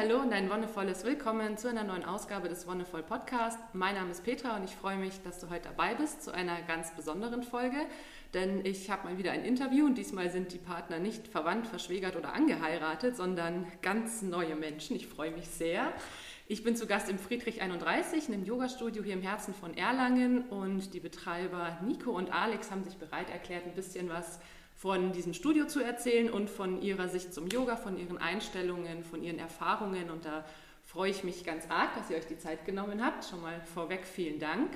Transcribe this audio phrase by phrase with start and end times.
[0.00, 3.58] hallo und ein wonnevolles Willkommen zu einer neuen Ausgabe des Wonnevoll Podcast.
[3.74, 6.62] Mein Name ist Petra und ich freue mich, dass du heute dabei bist zu einer
[6.62, 7.76] ganz besonderen Folge,
[8.32, 12.16] denn ich habe mal wieder ein Interview und diesmal sind die Partner nicht verwandt, verschwägert
[12.16, 14.96] oder angeheiratet, sondern ganz neue Menschen.
[14.96, 15.92] Ich freue mich sehr.
[16.48, 20.94] Ich bin zu Gast im Friedrich 31, einem Yogastudio hier im Herzen von Erlangen und
[20.94, 24.40] die Betreiber Nico und Alex haben sich bereit erklärt, ein bisschen was
[24.80, 29.22] von diesem Studio zu erzählen und von ihrer Sicht zum Yoga, von ihren Einstellungen, von
[29.22, 30.08] ihren Erfahrungen.
[30.08, 30.42] Und da
[30.86, 33.26] freue ich mich ganz arg, dass ihr euch die Zeit genommen habt.
[33.26, 34.70] Schon mal vorweg vielen Dank.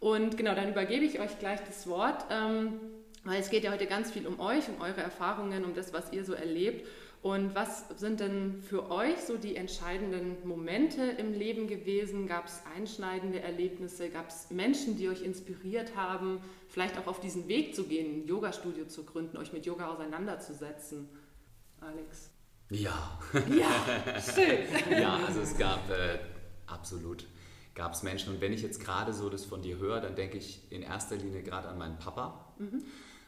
[0.00, 2.80] Und genau, dann übergebe ich euch gleich das Wort, ähm,
[3.24, 6.10] weil es geht ja heute ganz viel um euch, um eure Erfahrungen, um das, was
[6.14, 6.88] ihr so erlebt.
[7.22, 12.26] Und was sind denn für euch so die entscheidenden Momente im Leben gewesen?
[12.26, 14.10] Gab es einschneidende Erlebnisse?
[14.10, 18.26] Gab es Menschen, die euch inspiriert haben, vielleicht auch auf diesen Weg zu gehen, ein
[18.26, 21.08] Yoga-Studio zu gründen, euch mit Yoga auseinanderzusetzen?
[21.80, 22.30] Alex?
[22.70, 23.20] Ja.
[23.56, 24.66] Ja, schön.
[25.00, 26.18] ja, also es gab äh,
[26.66, 27.24] absolut
[27.74, 28.34] gab es Menschen.
[28.34, 31.16] Und wenn ich jetzt gerade so das von dir höre, dann denke ich in erster
[31.16, 32.82] Linie gerade an meinen Papa, mhm.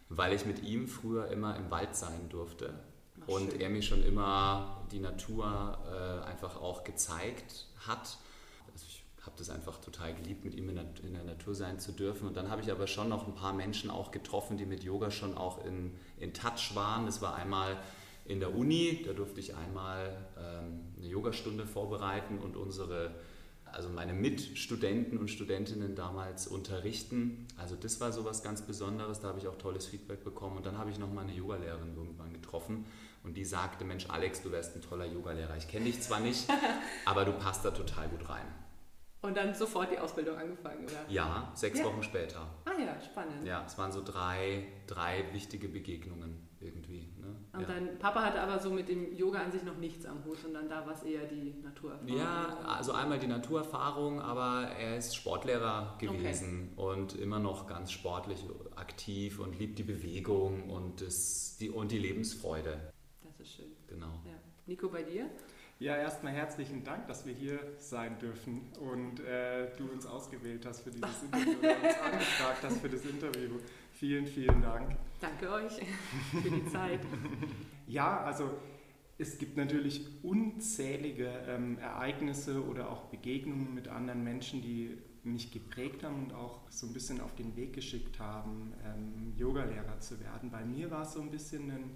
[0.08, 2.74] weil ich mit ihm früher immer im Wald sein durfte
[3.26, 3.60] und schön.
[3.60, 8.18] er mir schon immer die Natur äh, einfach auch gezeigt hat.
[8.72, 11.80] Also ich habe das einfach total geliebt, mit ihm in der, in der, Natur sein
[11.80, 12.28] zu dürfen.
[12.28, 15.10] Und dann habe ich aber schon noch ein paar Menschen auch getroffen, die mit Yoga
[15.10, 17.06] schon auch in, in Touch waren.
[17.06, 17.76] Das war einmal
[18.26, 23.14] in der Uni, da durfte ich einmal ähm, eine Yogastunde vorbereiten und unsere
[23.74, 27.46] also meine Mitstudenten und Studentinnen damals unterrichten.
[27.56, 30.58] Also das war so was ganz Besonderes, da habe ich auch tolles Feedback bekommen.
[30.58, 32.86] Und dann habe ich noch mal eine Yogalehrerin irgendwann getroffen
[33.24, 35.56] und die sagte, Mensch Alex, du wärst ein toller Yogalehrer.
[35.56, 36.48] Ich kenne dich zwar nicht,
[37.04, 38.46] aber du passt da total gut rein.
[39.22, 41.08] Und dann sofort die Ausbildung angefangen, oder?
[41.08, 41.86] Ja, sechs ja.
[41.86, 42.46] Wochen später.
[42.66, 43.46] Ah ja, spannend.
[43.46, 47.08] Ja, es waren so drei, drei wichtige Begegnungen irgendwie.
[47.18, 47.34] Ne?
[47.54, 47.66] Und ja.
[47.66, 50.68] dein Papa hatte aber so mit dem Yoga an sich noch nichts am Hut, sondern
[50.68, 52.18] da war es eher die Naturerfahrung.
[52.18, 56.86] Ja, also einmal die Naturerfahrung, aber er ist Sportlehrer gewesen okay.
[56.86, 58.44] und immer noch ganz sportlich
[58.76, 62.92] aktiv und liebt die Bewegung und, das, die, und die Lebensfreude.
[63.44, 63.72] Das ist schön.
[63.88, 64.22] Genau.
[64.24, 64.32] Ja.
[64.64, 65.28] Nico, bei dir?
[65.78, 70.80] Ja, erstmal herzlichen Dank, dass wir hier sein dürfen und äh, du uns ausgewählt hast
[70.80, 73.50] für dieses Interview oder uns angefragt hast für das Interview.
[73.92, 74.96] Vielen, vielen Dank.
[75.20, 75.74] Danke euch
[76.42, 77.00] für die Zeit.
[77.86, 78.48] ja, also
[79.18, 86.02] es gibt natürlich unzählige ähm, Ereignisse oder auch Begegnungen mit anderen Menschen, die mich geprägt
[86.02, 90.50] haben und auch so ein bisschen auf den Weg geschickt haben, ähm, Yogalehrer zu werden.
[90.50, 91.90] Bei mir war es so ein bisschen ein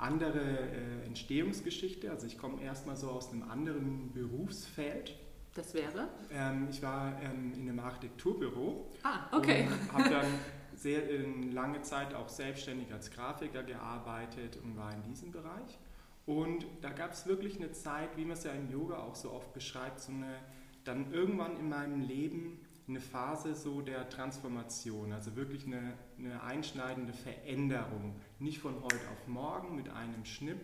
[0.00, 2.10] andere äh, Entstehungsgeschichte.
[2.10, 5.14] Also ich komme erstmal so aus einem anderen Berufsfeld.
[5.54, 6.08] Das wäre?
[6.32, 8.86] Ähm, ich war ähm, in einem Architekturbüro.
[9.02, 9.66] Ah, okay.
[9.68, 10.26] Und habe dann
[10.74, 15.78] sehr in lange Zeit auch selbstständig als Grafiker gearbeitet und war in diesem Bereich.
[16.26, 19.32] Und da gab es wirklich eine Zeit, wie man es ja im Yoga auch so
[19.32, 20.36] oft beschreibt, so eine,
[20.84, 27.12] dann irgendwann in meinem Leben eine Phase so der Transformation, also wirklich eine, eine einschneidende
[27.12, 28.20] Veränderung.
[28.40, 30.60] Nicht von heute auf morgen mit einem Schnipp,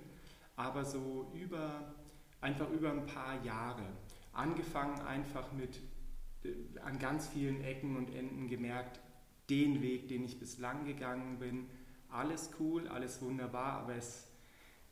[0.56, 1.94] aber so über,
[2.41, 3.84] einfach über ein paar Jahre.
[4.32, 5.78] Angefangen einfach mit
[6.44, 9.00] äh, an ganz vielen Ecken und Enden gemerkt,
[9.48, 11.66] den Weg, den ich bislang gegangen bin,
[12.10, 14.26] alles cool, alles wunderbar, aber es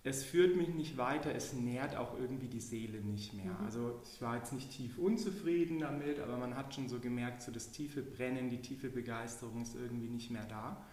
[0.07, 3.55] es führt mich nicht weiter, es nährt auch irgendwie die Seele nicht mehr.
[3.59, 3.65] Mhm.
[3.65, 7.51] Also ich war jetzt nicht tief unzufrieden damit, aber man hat schon so gemerkt, so
[7.51, 10.85] das tiefe Brennen, die tiefe Begeisterung ist irgendwie nicht mehr da.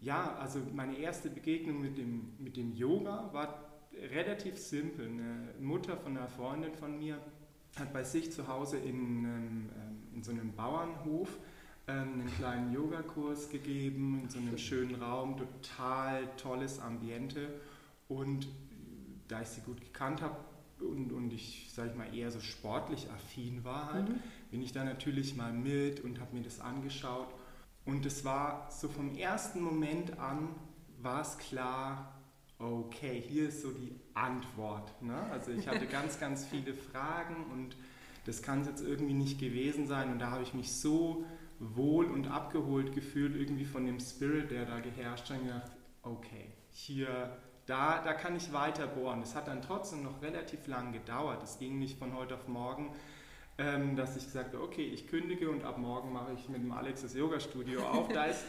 [0.00, 3.64] Ja, also meine erste Begegnung mit dem, mit dem Yoga war
[4.12, 5.06] relativ simpel.
[5.06, 7.18] Eine Mutter von einer Freundin von mir
[7.78, 9.68] hat bei sich zu Hause in, ähm,
[10.14, 11.28] in so einem Bauernhof
[11.86, 17.60] ähm, einen kleinen Yogakurs gegeben, in so einem schönen Raum, total tolles Ambiente.
[18.08, 18.48] Und
[19.28, 20.36] da ich sie gut gekannt habe
[20.80, 24.20] und, und ich, sage ich mal, eher so sportlich affin war, halt, mhm.
[24.50, 27.28] bin ich da natürlich mal mit und habe mir das angeschaut.
[27.84, 30.54] Und es war so vom ersten Moment an,
[31.00, 32.18] war es klar,
[32.58, 35.00] okay, hier ist so die Antwort.
[35.02, 35.16] Ne?
[35.30, 37.76] Also ich hatte ganz, ganz viele Fragen und
[38.26, 40.12] das kann es jetzt irgendwie nicht gewesen sein.
[40.12, 41.24] Und da habe ich mich so
[41.58, 45.72] wohl und abgeholt gefühlt, irgendwie von dem Spirit, der da geherrscht hat, und gedacht,
[46.02, 47.36] okay, hier
[47.68, 49.20] da, da kann ich weiter bohren.
[49.20, 51.42] Das hat dann trotzdem noch relativ lang gedauert.
[51.42, 52.94] Es ging nicht von heute auf morgen,
[53.58, 56.72] ähm, dass ich gesagt habe, okay, ich kündige und ab morgen mache ich mit dem
[56.72, 58.08] Alex das Yoga-Studio auf.
[58.08, 58.44] Da ist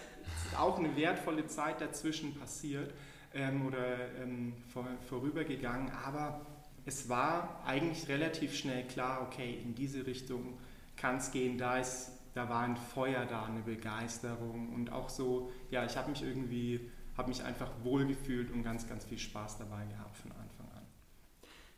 [0.57, 2.93] auch eine wertvolle Zeit dazwischen passiert
[3.33, 5.91] ähm, oder ähm, vor, vorübergegangen.
[6.05, 6.45] Aber
[6.85, 10.57] es war eigentlich relativ schnell klar, okay, in diese Richtung
[10.95, 11.57] kann es gehen.
[11.57, 16.09] Da, ist, da war ein Feuer da, eine Begeisterung und auch so, ja, ich habe
[16.09, 16.89] mich irgendwie
[17.19, 20.87] habe mich einfach wohlgefühlt und ganz, ganz viel Spaß dabei gehabt von Anfang an.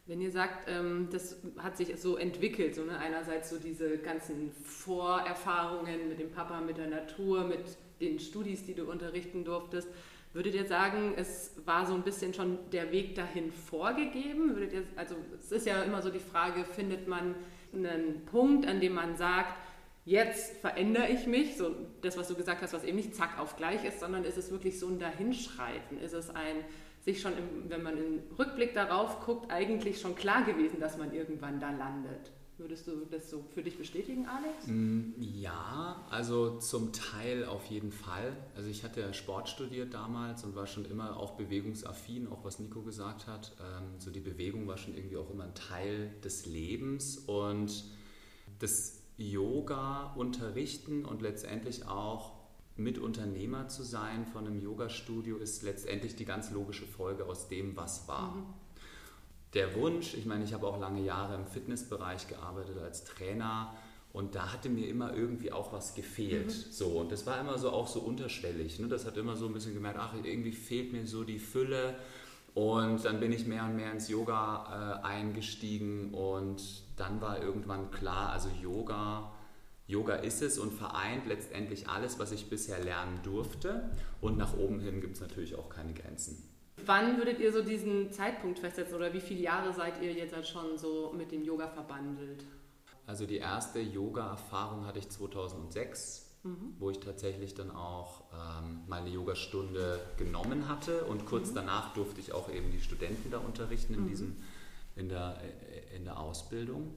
[0.05, 2.97] Wenn ihr sagt, ähm, das hat sich so entwickelt, so ne?
[2.99, 7.59] einerseits so diese ganzen Vorerfahrungen mit dem Papa, mit der Natur, mit
[7.99, 9.89] den Studis, die du unterrichten durftest,
[10.33, 14.55] würdet ihr sagen, es war so ein bisschen schon der Weg dahin vorgegeben?
[14.55, 17.33] Würdet ihr, also es ist ja immer so die Frage, findet man
[17.73, 19.57] einen Punkt, an dem man sagt,
[20.05, 23.55] jetzt verändere ich mich, so das, was du gesagt hast, was eben nicht zack auf
[23.55, 25.99] gleich ist, sondern ist es wirklich so ein Dahinschreiten?
[25.99, 26.55] Ist es ein
[27.01, 31.13] sich schon, im, wenn man im Rückblick darauf guckt, eigentlich schon klar gewesen, dass man
[31.13, 32.31] irgendwann da landet?
[32.57, 34.67] Würdest du das so für dich bestätigen, Alex?
[34.67, 38.37] Mm, ja, also zum Teil auf jeden Fall.
[38.55, 42.83] Also ich hatte Sport studiert damals und war schon immer auch bewegungsaffin, auch was Nico
[42.83, 43.55] gesagt hat.
[43.59, 47.83] Ähm, so die Bewegung war schon irgendwie auch immer ein Teil des Lebens und
[48.59, 52.33] das Yoga unterrichten und letztendlich auch
[52.75, 57.75] mit Unternehmer zu sein von einem Yoga-Studio ist letztendlich die ganz logische Folge aus dem,
[57.75, 58.35] was war.
[58.35, 58.45] Mhm.
[59.53, 63.73] Der Wunsch, ich meine, ich habe auch lange Jahre im Fitnessbereich gearbeitet als Trainer
[64.13, 66.47] und da hatte mir immer irgendwie auch was gefehlt.
[66.47, 66.71] Mhm.
[66.71, 68.79] So, und das war immer so auch so unterschwellig.
[68.79, 68.87] Ne?
[68.87, 71.95] Das hat immer so ein bisschen gemerkt, ach, irgendwie fehlt mir so die Fülle.
[72.53, 76.61] Und dann bin ich mehr und mehr ins Yoga äh, eingestiegen und
[77.01, 79.31] dann war irgendwann klar, also Yoga
[79.91, 83.91] Yoga ist es und vereint letztendlich alles, was ich bisher lernen durfte.
[84.21, 86.49] Und nach oben hin gibt es natürlich auch keine Grenzen.
[86.85, 90.47] Wann würdet ihr so diesen Zeitpunkt festsetzen oder wie viele Jahre seid ihr jetzt halt
[90.47, 92.45] schon so mit dem Yoga verbandelt?
[93.05, 96.75] Also die erste Yoga-Erfahrung hatte ich 2006, mhm.
[96.79, 101.55] wo ich tatsächlich dann auch ähm, meine Yogastunde genommen hatte und kurz mhm.
[101.55, 104.07] danach durfte ich auch eben die Studenten da unterrichten in, mhm.
[104.07, 104.37] diesem,
[104.95, 106.93] in, der, äh, in der Ausbildung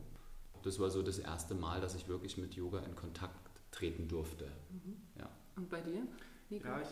[0.64, 4.46] das war so das erste Mal, dass ich wirklich mit Yoga in Kontakt treten durfte.
[4.70, 4.96] Mhm.
[5.18, 5.28] Ja.
[5.56, 6.02] Und bei dir?
[6.48, 6.66] Nico?
[6.66, 6.88] Ja, ich,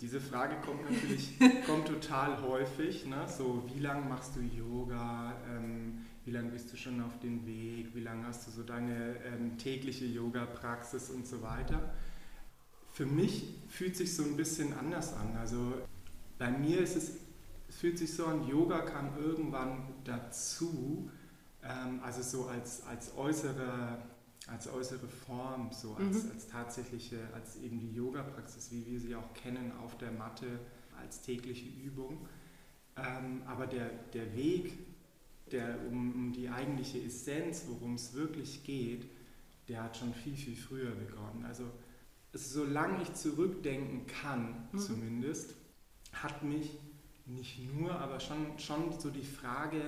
[0.00, 3.04] diese Frage kommt natürlich kommt total häufig.
[3.06, 3.26] Ne?
[3.26, 5.34] So, wie lange machst du Yoga?
[5.50, 7.94] Ähm, wie lange bist du schon auf dem Weg?
[7.94, 11.94] Wie lange hast du so deine ähm, tägliche Yoga-Praxis und so weiter?
[12.92, 15.36] Für mich fühlt sich so ein bisschen anders an.
[15.36, 15.74] Also
[16.38, 17.16] bei mir ist es,
[17.74, 21.10] es fühlt sich so an, Yoga kam irgendwann dazu,
[21.62, 23.98] ähm, also so als, als, äußere,
[24.46, 26.30] als äußere Form, so als, mhm.
[26.30, 30.60] als tatsächliche, als eben die Yoga-Praxis, wie wir sie auch kennen, auf der Matte
[31.00, 32.28] als tägliche Übung.
[32.96, 34.78] Ähm, aber der, der Weg,
[35.50, 39.04] der, um, um die eigentliche Essenz, worum es wirklich geht,
[39.68, 41.44] der hat schon viel, viel früher begonnen.
[41.44, 41.64] Also
[42.32, 44.78] solange ich zurückdenken kann, mhm.
[44.78, 45.56] zumindest,
[46.12, 46.78] hat mich
[47.26, 49.80] nicht nur, aber schon, schon so die Frage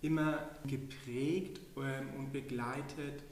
[0.00, 3.24] immer geprägt ähm, und begleitet.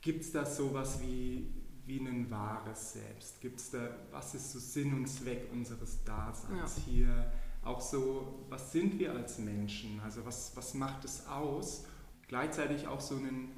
[0.00, 1.50] Gibt es da sowas wie,
[1.86, 3.40] wie ein wahres Selbst?
[3.40, 6.82] Gibt es da, was ist so Sinn und Zweck unseres Daseins ja.
[6.92, 7.32] hier?
[7.62, 10.00] Auch so, was sind wir als Menschen?
[10.04, 11.86] Also was, was macht es aus?
[12.28, 13.50] Gleichzeitig auch so ein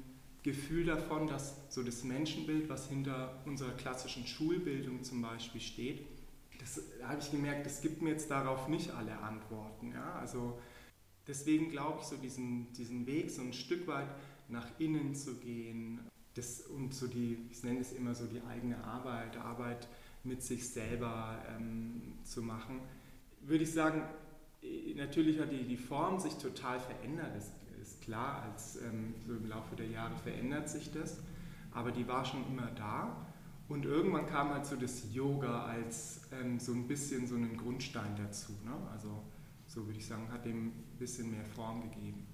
[0.43, 6.05] Gefühl davon, dass so das Menschenbild, was hinter unserer klassischen Schulbildung zum Beispiel steht,
[6.59, 9.91] das habe ich gemerkt, das gibt mir jetzt darauf nicht alle Antworten.
[9.91, 10.15] Ja?
[10.19, 10.59] Also
[11.27, 14.09] deswegen glaube ich, so diesen, diesen Weg so ein Stück weit
[14.49, 15.99] nach innen zu gehen
[16.37, 19.87] das, und so die, ich nenne es immer so die eigene Arbeit, Arbeit
[20.23, 22.79] mit sich selber ähm, zu machen,
[23.41, 24.03] würde ich sagen,
[24.61, 27.51] äh, natürlich hat die, die Form sich total verändert, ist,
[27.81, 31.17] ist klar, als ähm, so im Laufe der Jahre verändert sich das,
[31.71, 33.25] aber die war schon immer da.
[33.69, 38.15] Und irgendwann kam halt so das Yoga als ähm, so ein bisschen so einen Grundstein
[38.15, 38.53] dazu.
[38.63, 38.71] Ne?
[38.93, 39.23] Also
[39.65, 42.25] so würde ich sagen, hat dem ein bisschen mehr Form gegeben.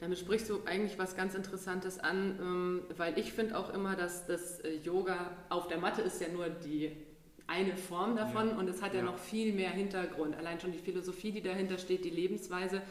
[0.00, 4.26] Damit sprichst du eigentlich was ganz Interessantes an, ähm, weil ich finde auch immer, dass
[4.26, 6.92] das äh, Yoga auf der Matte ist ja nur die
[7.46, 8.58] eine Form davon ja.
[8.58, 10.36] und es hat ja, ja, noch viel mehr Hintergrund.
[10.36, 12.82] Allein schon die Philosophie, die dahinter steht, die Lebensweise.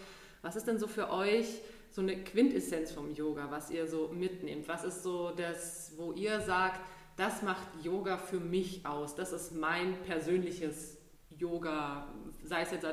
[0.42, 4.68] Was ist denn so für euch so eine Quintessenz vom Yoga, was ihr so mitnehmt?
[4.68, 6.80] Was ist so das, wo ihr sagt,
[7.16, 9.16] das macht Yoga für mich aus?
[9.16, 10.98] Das ist mein persönliches
[11.30, 12.08] Yoga,
[12.44, 12.88] sei es jetzt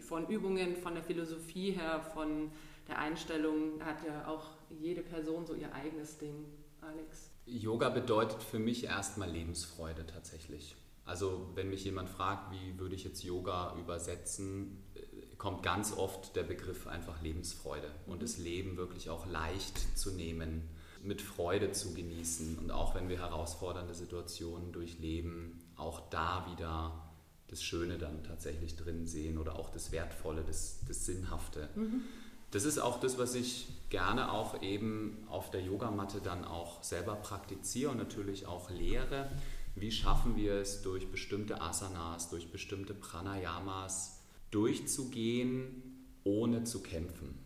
[0.00, 2.50] von Übungen, von der Philosophie her, von
[2.88, 6.46] der Einstellung, hat ja auch jede Person so ihr eigenes Ding.
[6.80, 7.30] Alex?
[7.46, 10.76] Yoga bedeutet für mich erstmal Lebensfreude tatsächlich.
[11.06, 16.34] Also wenn mich jemand fragt, wie würde ich jetzt Yoga übersetzen, äh, kommt ganz oft
[16.34, 18.20] der Begriff einfach Lebensfreude und mhm.
[18.20, 20.62] das Leben wirklich auch leicht zu nehmen,
[21.04, 27.04] mit Freude zu genießen und auch wenn wir herausfordernde Situationen durchleben, auch da wieder
[27.48, 31.68] das Schöne dann tatsächlich drin sehen oder auch das Wertvolle, das, das Sinnhafte.
[31.74, 32.02] Mhm.
[32.50, 37.16] Das ist auch das, was ich gerne auch eben auf der Yogamatte dann auch selber
[37.16, 39.30] praktiziere und natürlich auch lehre.
[39.74, 44.20] Wie schaffen wir es, durch bestimmte Asanas, durch bestimmte Pranayamas
[44.52, 45.82] durchzugehen,
[46.22, 47.43] ohne zu kämpfen?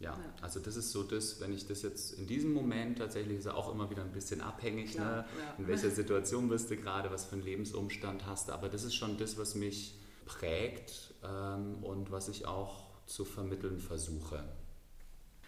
[0.00, 3.44] Ja, also das ist so das, wenn ich das jetzt in diesem Moment tatsächlich ist
[3.44, 5.24] ja auch immer wieder ein bisschen abhängig, ja, ne?
[5.38, 5.54] Ja.
[5.58, 8.94] in welcher Situation bist du gerade, was für einen Lebensumstand hast du, aber das ist
[8.94, 14.42] schon das, was mich prägt ähm, und was ich auch zu vermitteln versuche.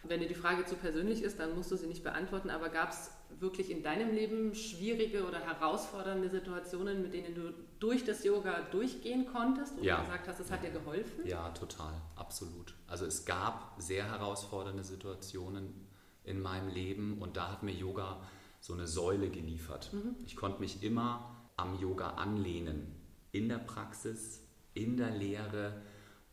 [0.05, 2.91] Wenn dir die Frage zu persönlich ist, dann musst du sie nicht beantworten, aber gab
[2.91, 8.63] es wirklich in deinem Leben schwierige oder herausfordernde Situationen, mit denen du durch das Yoga
[8.71, 10.01] durchgehen konntest und ja.
[10.01, 11.27] gesagt hast, es hat dir geholfen?
[11.27, 12.75] Ja, total, absolut.
[12.87, 15.73] Also es gab sehr herausfordernde Situationen
[16.25, 18.21] in meinem Leben und da hat mir Yoga
[18.61, 19.93] so eine Säule geliefert.
[19.93, 20.17] Mhm.
[20.25, 22.95] Ich konnte mich immer am Yoga anlehnen,
[23.33, 25.83] in der Praxis, in der Lehre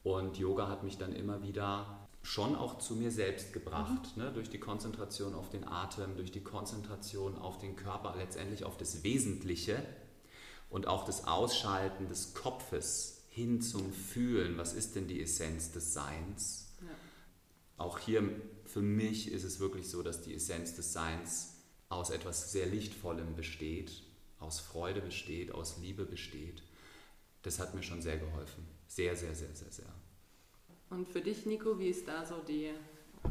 [0.04, 4.24] und Yoga hat mich dann immer wieder schon auch zu mir selbst gebracht, mhm.
[4.24, 4.32] ne?
[4.32, 9.04] durch die Konzentration auf den Atem, durch die Konzentration auf den Körper, letztendlich auf das
[9.04, 9.84] Wesentliche
[10.70, 15.94] und auch das Ausschalten des Kopfes hin zum Fühlen, was ist denn die Essenz des
[15.94, 16.74] Seins.
[16.82, 16.88] Ja.
[17.78, 18.24] Auch hier
[18.66, 21.56] für mich ist es wirklich so, dass die Essenz des Seins
[21.88, 24.04] aus etwas sehr Lichtvollem besteht,
[24.40, 26.64] aus Freude besteht, aus Liebe besteht.
[27.42, 28.68] Das hat mir schon sehr geholfen.
[28.88, 29.94] Sehr, sehr, sehr, sehr, sehr.
[30.90, 32.72] Und für dich, Nico, wie ist da so die,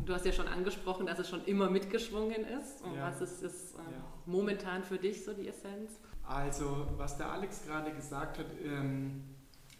[0.05, 2.83] du hast ja schon angesprochen, dass es schon immer mitgeschwungen ist.
[2.83, 3.11] Und ja.
[3.11, 4.05] was ist, ist äh, ja.
[4.27, 5.93] momentan für dich so die Essenz?
[6.25, 9.23] Also, was der Alex gerade gesagt hat, ähm,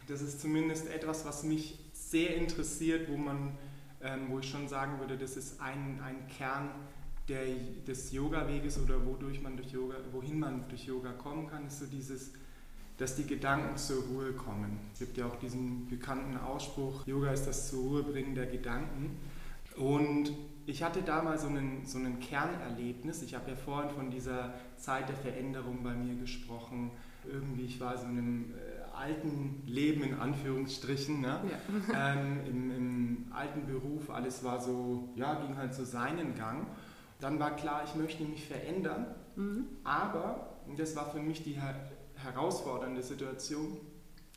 [0.09, 3.57] das ist zumindest etwas, was mich sehr interessiert, wo man,
[4.01, 6.71] ähm, wo ich schon sagen würde, das ist ein, ein Kern
[7.29, 7.45] der,
[7.87, 11.87] des Yoga-Weges oder wodurch man durch Yoga, wohin man durch Yoga kommen kann, ist so
[11.87, 12.33] dieses
[12.99, 14.79] dass die Gedanken zur Ruhe kommen.
[14.93, 19.17] Es gibt ja auch diesen bekannten Ausspruch, Yoga ist das zur Ruhe bringen der Gedanken.
[19.77, 20.33] Und
[20.67, 23.23] ich hatte da mal so einen, so einen Kernerlebnis.
[23.23, 26.91] Ich habe ja vorhin von dieser Zeit der Veränderung bei mir gesprochen.
[27.25, 31.41] Irgendwie, ich war so in einem äh, alten Leben in Anführungsstrichen, ne?
[31.51, 32.13] ja.
[32.15, 36.67] ähm, im, im, alten Beruf, alles war so, ja, ging halt so seinen Gang.
[37.21, 39.65] Dann war klar, ich möchte mich verändern, mhm.
[39.85, 41.61] aber, und das war für mich die
[42.23, 43.79] herausfordernde Situation.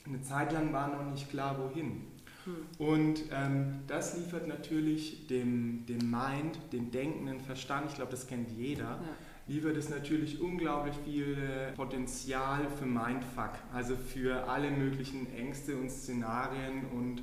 [0.05, 2.07] Eine Zeit lang war noch nicht klar, wohin.
[2.45, 2.55] Hm.
[2.79, 8.49] Und ähm, das liefert natürlich dem, dem Mind, dem denkenden Verstand, ich glaube, das kennt
[8.51, 8.99] jeder, ja.
[9.47, 11.37] liefert es natürlich unglaublich viel
[11.75, 17.21] Potenzial für Mindfuck, also für alle möglichen Ängste und Szenarien und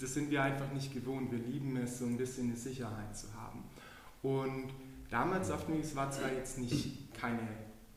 [0.00, 1.32] das sind wir einfach nicht gewohnt.
[1.32, 3.64] Wir lieben es, so ein bisschen eine Sicherheit zu haben.
[4.22, 4.68] Und
[5.10, 7.40] damals auf mich, es war zwar jetzt nicht keine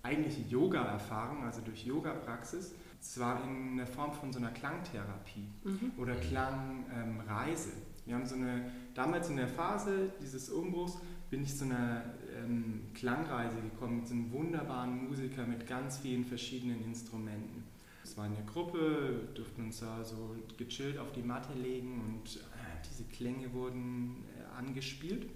[0.04, 5.92] eigentliche Yoga-Erfahrung, also durch Yoga-Praxis, zwar in der Form von so einer Klangtherapie mhm.
[5.98, 7.70] oder Klangreise.
[7.70, 10.98] Ähm, wir haben so eine, damals in der Phase dieses Umbruchs
[11.30, 12.04] bin ich zu einer
[12.36, 17.64] ähm, Klangreise gekommen mit so einem wunderbaren Musiker mit ganz vielen verschiedenen Instrumenten.
[18.04, 22.42] Es war eine Gruppe, durften uns da so gechillt auf die Matte legen und äh,
[22.90, 25.30] diese Klänge wurden äh, angespielt.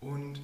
[0.00, 0.40] Und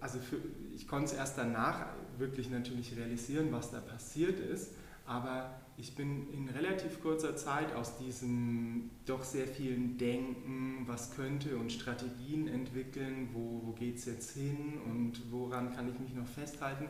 [0.00, 0.36] also für,
[0.74, 1.86] ich konnte es erst danach
[2.18, 4.72] wirklich natürlich realisieren, was da passiert ist,
[5.06, 11.56] aber ich bin in relativ kurzer Zeit aus diesem doch sehr vielen Denken, was könnte
[11.56, 16.26] und Strategien entwickeln, wo, wo geht es jetzt hin und woran kann ich mich noch
[16.26, 16.88] festhalten.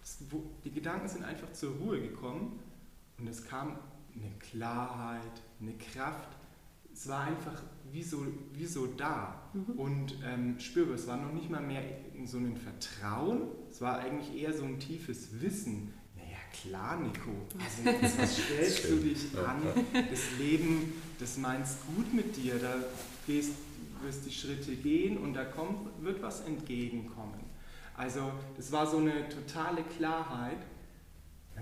[0.00, 2.58] Das, wo, die Gedanken sind einfach zur Ruhe gekommen
[3.18, 3.78] und es kam
[4.14, 6.35] eine Klarheit, eine Kraft.
[6.96, 7.62] Es war einfach
[7.92, 9.78] wie so, wie so da mhm.
[9.78, 10.94] und ähm, spürbar.
[10.94, 11.82] Es war noch nicht mal mehr
[12.24, 15.92] so ein Vertrauen, es war eigentlich eher so ein tiefes Wissen.
[16.16, 19.60] Naja, klar, Nico, also, was stellst du dich an?
[19.92, 22.76] Das Leben, das meinst gut mit dir, da
[23.26, 23.52] gehst,
[24.02, 27.44] wirst die Schritte gehen und da kommt, wird was entgegenkommen.
[27.94, 30.58] Also, das war so eine totale Klarheit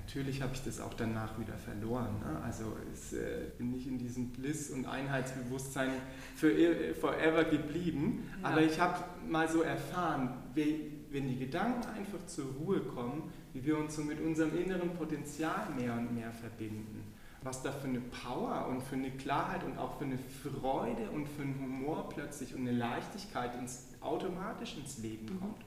[0.06, 2.20] Natürlich habe ich das auch danach wieder verloren.
[2.20, 2.38] Ne?
[2.44, 5.90] Also ich äh, bin nicht in diesem Bliss- und Einheitsbewusstsein
[6.37, 8.28] für forever geblieben.
[8.42, 8.50] Ja.
[8.50, 13.64] Aber ich habe mal so erfahren, wie, wenn die Gedanken einfach zur Ruhe kommen, wie
[13.64, 17.02] wir uns so mit unserem inneren Potenzial mehr und mehr verbinden.
[17.42, 21.28] Was da für eine Power und für eine Klarheit und auch für eine Freude und
[21.28, 25.40] für einen Humor plötzlich und eine Leichtigkeit ins, automatisch ins Leben mhm.
[25.40, 25.64] kommt.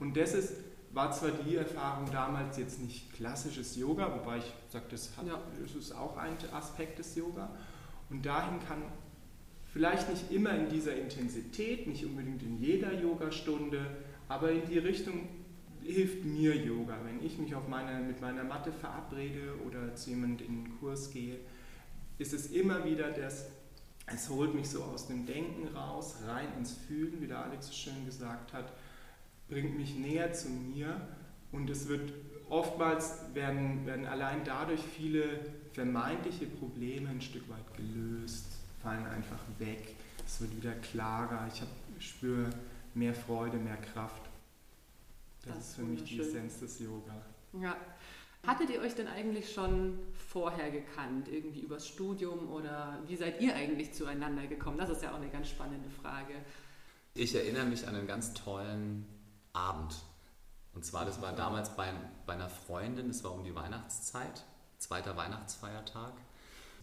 [0.00, 0.54] Und das ist
[0.98, 5.40] war zwar die Erfahrung damals jetzt nicht klassisches Yoga, wobei ich sage, das, hat, ja.
[5.62, 7.50] das ist auch ein Aspekt des Yoga.
[8.10, 8.82] Und dahin kann
[9.72, 13.78] vielleicht nicht immer in dieser Intensität, nicht unbedingt in jeder Yogastunde,
[14.26, 15.28] aber in die Richtung
[15.84, 16.98] hilft mir Yoga.
[17.04, 21.12] Wenn ich mich auf meine, mit meiner Matte verabrede oder zu jemandem in einen Kurs
[21.12, 21.38] gehe,
[22.18, 23.46] ist es immer wieder das,
[24.06, 27.72] es holt mich so aus dem Denken raus, rein ins Fühlen, wie der Alex so
[27.72, 28.72] schön gesagt hat
[29.48, 31.00] bringt mich näher zu mir
[31.52, 32.12] und es wird
[32.48, 35.40] oftmals werden, werden allein dadurch viele
[35.72, 38.46] vermeintliche Probleme ein Stück weit gelöst,
[38.82, 41.48] fallen einfach weg, es wird wieder klarer.
[41.52, 42.50] Ich habe spüre
[42.94, 44.22] mehr Freude, mehr Kraft.
[45.44, 47.14] Das, das ist für mich die Essenz des Yoga.
[47.60, 47.76] Ja.
[48.46, 53.54] Hattet ihr euch denn eigentlich schon vorher gekannt, irgendwie übers Studium oder wie seid ihr
[53.54, 54.78] eigentlich zueinander gekommen?
[54.78, 56.34] Das ist ja auch eine ganz spannende Frage.
[57.14, 59.06] Ich erinnere mich an einen ganz tollen
[59.58, 59.94] Abend.
[60.74, 61.92] Und zwar, das war damals bei,
[62.26, 64.44] bei einer Freundin, das war um die Weihnachtszeit,
[64.78, 66.12] zweiter Weihnachtsfeiertag.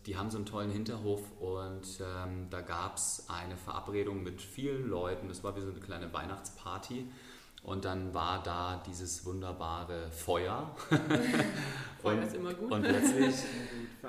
[0.05, 4.87] Die haben so einen tollen Hinterhof und ähm, da gab es eine Verabredung mit vielen
[4.87, 5.29] Leuten.
[5.29, 7.09] Das war wie so eine kleine Weihnachtsparty.
[7.63, 10.75] Und dann war da dieses wunderbare Feuer.
[12.01, 12.71] Feuer ist immer gut.
[12.71, 13.35] Und plötzlich.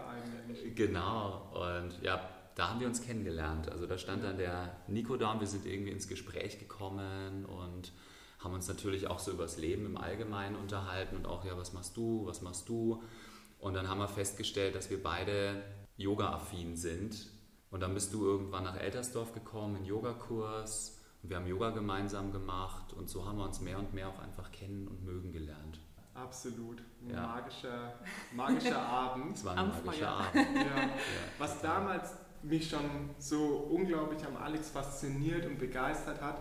[0.75, 1.50] genau.
[1.54, 2.20] Und ja,
[2.54, 3.70] da haben wir uns kennengelernt.
[3.70, 7.92] Also da stand dann der Nico da und wir sind irgendwie ins Gespräch gekommen und
[8.38, 11.73] haben uns natürlich auch so über das Leben im Allgemeinen unterhalten und auch, ja, was
[11.73, 13.02] machst du, was machst du?
[13.59, 15.62] Und dann haben wir festgestellt, dass wir beide
[15.97, 17.31] Yoga-affin sind.
[17.71, 21.00] Und dann bist du irgendwann nach Eltersdorf gekommen, in Yogakurs.
[21.23, 24.19] Und wir haben Yoga gemeinsam gemacht und so haben wir uns mehr und mehr auch
[24.19, 25.81] einfach kennen und mögen gelernt.
[26.14, 26.83] Absolut.
[27.02, 27.26] Ein ja.
[27.26, 27.95] magischer,
[28.33, 29.37] magischer Abend.
[29.37, 30.57] Es war ein magischer Abend.
[30.57, 30.90] Ja.
[31.38, 36.40] Was damals mich schon so unglaublich am Alex fasziniert und begeistert hat,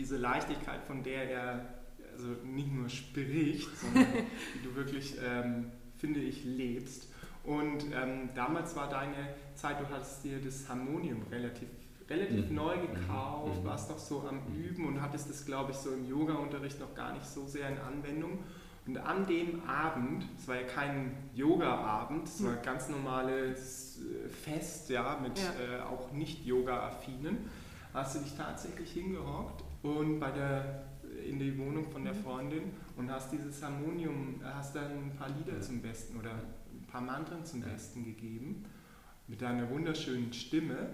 [0.00, 1.74] diese Leichtigkeit, von der er
[2.12, 4.06] also nicht nur spricht, sondern
[4.54, 5.66] wie du wirklich, ähm,
[5.98, 7.08] finde ich, lebst.
[7.44, 11.68] Und ähm, damals war deine Zeit, du hattest dir das Harmonium relativ,
[12.08, 12.56] relativ mhm.
[12.56, 13.66] neu gekauft, mhm.
[13.66, 14.54] warst noch so am mhm.
[14.56, 17.78] Üben und hattest das, glaube ich, so im Yoga-Unterricht noch gar nicht so sehr in
[17.78, 18.38] Anwendung.
[18.86, 24.28] Und an dem Abend, es war ja kein Yoga-Abend, es war ein ganz normales äh,
[24.30, 25.78] Fest, ja, mit ja.
[25.78, 27.38] Äh, auch nicht Yoga-affinen,
[27.92, 30.90] hast du dich tatsächlich hingehockt und bei der
[31.26, 32.22] in die Wohnung von der mhm.
[32.22, 32.62] Freundin
[32.96, 37.44] und hast dieses Harmonium, hast dann ein paar Lieder zum Besten oder ein paar Mantren
[37.44, 37.60] zum.
[37.60, 38.64] Besten gegeben
[39.26, 40.88] mit deiner wunderschönen Stimme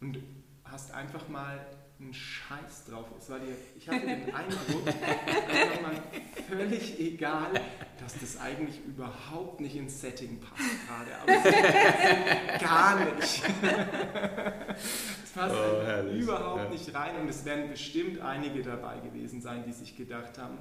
[0.00, 0.18] und
[0.64, 1.66] hast einfach mal
[2.00, 3.06] einen Scheiß drauf.
[3.18, 6.02] Es war dir, ich hatte den Eindruck, war mal
[6.48, 7.52] völlig egal,
[8.00, 11.10] dass das eigentlich überhaupt nicht ins Setting passt gerade.
[11.20, 13.42] Aber gar nicht.
[15.34, 16.68] Passt oh, überhaupt ja.
[16.70, 20.58] nicht rein und es werden bestimmt einige dabei gewesen sein, die sich gedacht haben,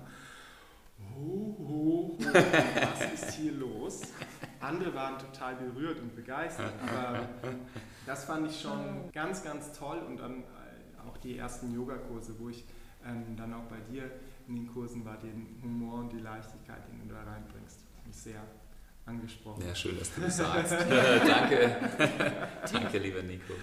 [1.18, 4.02] oh, oh, oh, was ist hier los?
[4.60, 7.30] Andere waren total berührt und begeistert, aber
[8.06, 10.44] das fand ich schon ganz, ganz toll und dann
[11.08, 12.66] auch die ersten Yogakurse, wo ich
[13.06, 14.12] ähm, dann auch bei dir
[14.48, 18.42] in den Kursen war, den Humor und die Leichtigkeit, den du da reinbringst, mich sehr
[19.10, 19.64] angesprochen.
[19.68, 20.72] Ja, schön, dass du das sagst.
[21.28, 21.76] Danke.
[22.72, 23.54] Danke, lieber Nico.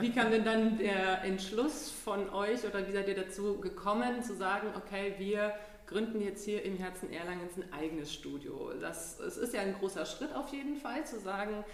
[0.00, 4.34] Wie kam denn dann der Entschluss von euch oder wie seid ihr dazu gekommen, zu
[4.34, 5.54] sagen, okay, wir
[5.86, 8.72] gründen jetzt hier im Herzen Erlangens ein eigenes Studio?
[8.80, 11.64] Das, es ist ja ein großer Schritt auf jeden Fall, zu sagen,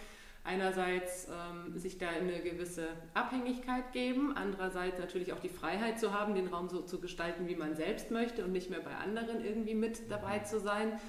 [0.45, 6.35] einerseits ähm, sich da eine gewisse Abhängigkeit geben, andererseits natürlich auch die Freiheit zu haben,
[6.35, 9.75] den Raum so zu gestalten, wie man selbst möchte und nicht mehr bei anderen irgendwie
[9.75, 11.01] mit dabei zu sein.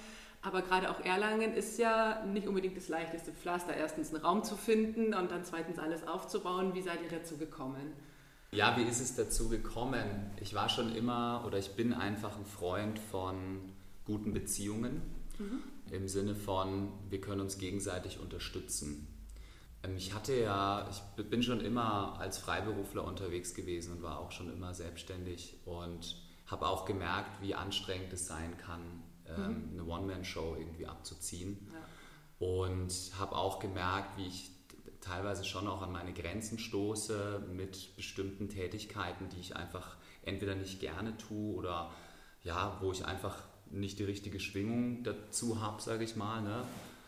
[0.47, 4.55] Aber gerade auch Erlangen ist ja nicht unbedingt das leichteste Pflaster, erstens einen Raum zu
[4.55, 6.73] finden und dann zweitens alles aufzubauen.
[6.73, 7.91] Wie seid ihr dazu gekommen?
[8.51, 10.31] Ja, wie ist es dazu gekommen?
[10.39, 13.73] Ich war schon immer oder ich bin einfach ein Freund von
[14.05, 15.01] guten Beziehungen.
[15.37, 15.63] Mhm.
[15.91, 19.05] Im Sinne von, wir können uns gegenseitig unterstützen.
[19.83, 24.31] Ähm, ich hatte ja, ich bin schon immer als Freiberufler unterwegs gewesen und war auch
[24.31, 29.03] schon immer selbstständig und habe auch gemerkt, wie anstrengend es sein kann,
[29.35, 29.79] ähm, mhm.
[29.79, 31.67] eine One-Man-Show irgendwie abzuziehen.
[31.71, 32.47] Ja.
[32.47, 34.51] Und habe auch gemerkt, wie ich
[35.01, 40.79] teilweise schon auch an meine Grenzen stoße mit bestimmten Tätigkeiten, die ich einfach entweder nicht
[40.79, 41.91] gerne tue oder
[42.43, 46.41] ja, wo ich einfach nicht die richtige Schwingung dazu habe, sage ich mal.
[46.41, 46.63] Ne?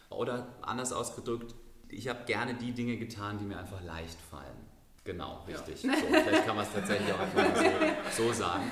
[0.10, 1.53] Oder anders ausgedrückt,
[1.88, 4.68] ich habe gerne die Dinge getan, die mir einfach leicht fallen.
[5.10, 5.82] Genau, richtig.
[5.82, 5.95] Ja.
[5.95, 8.63] So, vielleicht kann man es tatsächlich auch einfach so, so, sagen.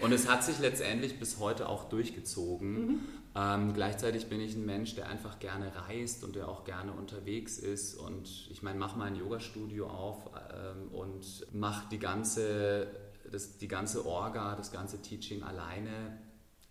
[0.00, 2.72] Und es hat sich letztendlich bis heute auch durchgezogen.
[2.72, 3.00] Mhm.
[3.36, 7.58] Ähm, gleichzeitig bin ich ein Mensch, der einfach gerne reist und der auch gerne unterwegs
[7.58, 7.94] ist.
[7.94, 12.86] Und ich meine, mach mal ein Yoga-Studio auf ähm, und mach die ganze,
[13.30, 16.18] das, die ganze Orga, das ganze Teaching alleine.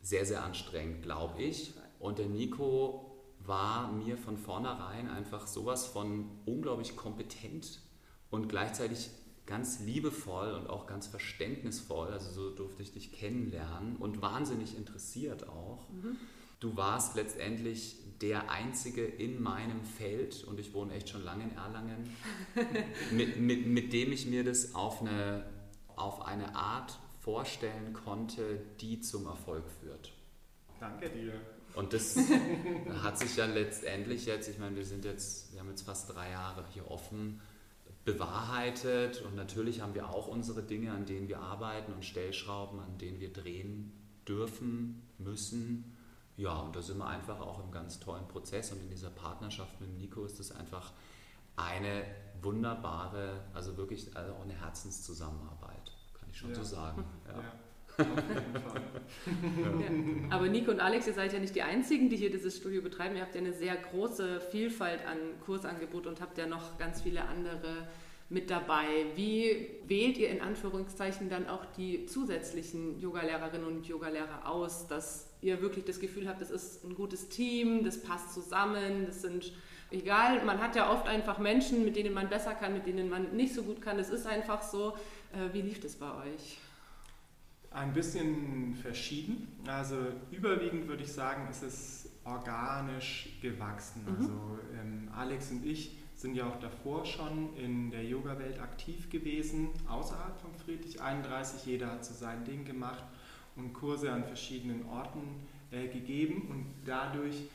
[0.02, 1.76] Sehr, sehr anstrengend, glaube ich.
[2.00, 7.82] Und der Nico war mir von vornherein einfach sowas von unglaublich kompetent
[8.32, 9.12] und gleichzeitig
[9.46, 12.08] ganz liebevoll und auch ganz verständnisvoll.
[12.08, 15.90] Also so durfte ich dich kennenlernen und wahnsinnig interessiert auch.
[15.90, 16.16] Mhm.
[16.60, 21.58] Du warst letztendlich der Einzige in meinem Feld und ich wohne echt schon lange in
[21.58, 22.16] Erlangen,
[23.12, 25.44] mit, mit, mit dem ich mir das auf eine,
[25.96, 30.14] auf eine Art vorstellen konnte, die zum Erfolg führt.
[30.80, 31.34] Danke dir.
[31.74, 32.16] Und das
[33.04, 36.32] hat sich ja letztendlich jetzt, ich meine, wir sind jetzt, wir haben jetzt fast drei
[36.32, 37.42] Jahre hier offen,
[38.06, 42.98] bewahrheitet und natürlich haben wir auch unsere Dinge, an denen wir arbeiten und Stellschrauben, an
[42.98, 43.92] denen wir drehen
[44.28, 45.98] dürfen, müssen.
[46.38, 49.80] Ja, und da sind wir einfach auch im ganz tollen Prozess und in dieser Partnerschaft
[49.82, 50.92] mit Nico ist es einfach
[51.56, 52.06] eine
[52.42, 56.56] wunderbare, also wirklich also auch eine Herzenszusammenarbeit, kann ich schon Ja.
[56.56, 57.04] so sagen.
[57.28, 57.42] Ja.
[57.42, 57.54] Ja.
[57.98, 58.06] Ja.
[60.30, 63.16] Aber Nico und Alex, ihr seid ja nicht die Einzigen, die hier dieses Studio betreiben.
[63.16, 67.24] Ihr habt ja eine sehr große Vielfalt an Kursangebot und habt ja noch ganz viele
[67.26, 67.88] andere
[68.30, 68.88] mit dabei.
[69.16, 75.62] Wie wählt ihr in Anführungszeichen dann auch die zusätzlichen Yogalehrerinnen und Yogalehrer aus, dass ihr
[75.62, 79.52] wirklich das Gefühl habt, das ist ein gutes Team, das passt zusammen, das sind
[79.92, 83.36] egal, man hat ja oft einfach Menschen, mit denen man besser kann, mit denen man
[83.36, 83.98] nicht so gut kann.
[83.98, 84.94] Das ist einfach so.
[85.34, 86.58] Äh, Wie lief das bei euch?
[87.72, 89.48] Ein bisschen verschieden.
[89.66, 89.96] Also
[90.32, 94.04] überwiegend würde ich sagen, ist es organisch gewachsen.
[94.06, 94.16] Mhm.
[94.18, 99.70] Also ähm, Alex und ich sind ja auch davor schon in der Yoga-Welt aktiv gewesen,
[99.88, 101.66] außerhalb von Friedrich 31.
[101.66, 103.04] Jeder hat so sein Ding gemacht
[103.56, 105.22] und Kurse an verschiedenen Orten
[105.72, 107.50] äh, gegeben und dadurch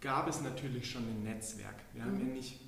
[0.00, 1.74] gab es natürlich schon ein Netzwerk.
[1.94, 2.28] Wir haben Mhm.
[2.28, 2.60] ja nicht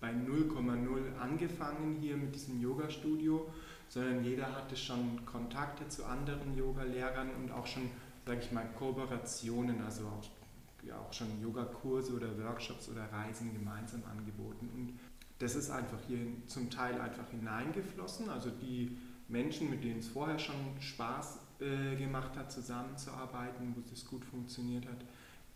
[0.00, 3.46] bei 0,0 angefangen hier mit diesem Yoga-Studio,
[3.88, 7.90] sondern jeder hatte schon Kontakte zu anderen Yoga-Lehrern und auch schon,
[8.26, 14.02] sage ich mal, Kooperationen, also auch, ja, auch schon Yogakurse oder Workshops oder Reisen gemeinsam
[14.10, 14.68] angeboten.
[14.74, 14.98] Und
[15.38, 18.28] das ist einfach hier zum Teil einfach hineingeflossen.
[18.30, 18.96] Also die
[19.28, 24.86] Menschen, mit denen es vorher schon Spaß äh, gemacht hat, zusammenzuarbeiten, wo es gut funktioniert
[24.86, 25.04] hat,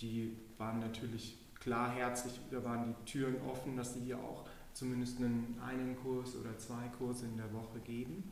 [0.00, 4.44] die waren natürlich klar herzlich, da waren die Türen offen, dass sie hier auch
[4.78, 8.30] zumindest einen, einen Kurs oder zwei Kurse in der Woche geben.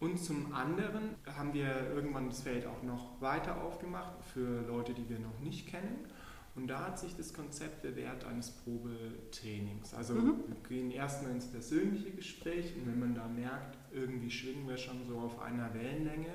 [0.00, 5.08] Und zum anderen haben wir irgendwann das Feld auch noch weiter aufgemacht für Leute, die
[5.08, 6.06] wir noch nicht kennen.
[6.54, 9.94] Und da hat sich das Konzept bewährt eines Probetrainings.
[9.94, 10.34] Also Mhm.
[10.48, 15.06] wir gehen erstmal ins persönliche Gespräch und wenn man da merkt, irgendwie schwingen wir schon
[15.06, 16.34] so auf einer Wellenlänge,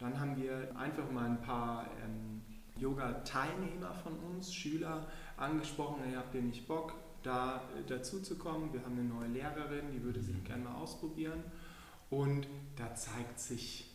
[0.00, 2.42] dann haben wir einfach mal ein paar ähm,
[2.76, 6.94] Yoga-Teilnehmer von uns, Schüler, angesprochen, hey, habt ihr nicht Bock,
[7.24, 8.72] da äh, dazu zu kommen?
[8.72, 11.42] Wir haben eine neue Lehrerin, die würde sich gerne mal ausprobieren.
[12.10, 13.90] Und da zeigt sich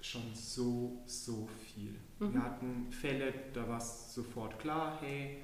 [0.00, 1.94] schon so, so viel.
[2.18, 2.34] Mhm.
[2.34, 5.38] Wir hatten Fälle, da war es sofort klar, hey,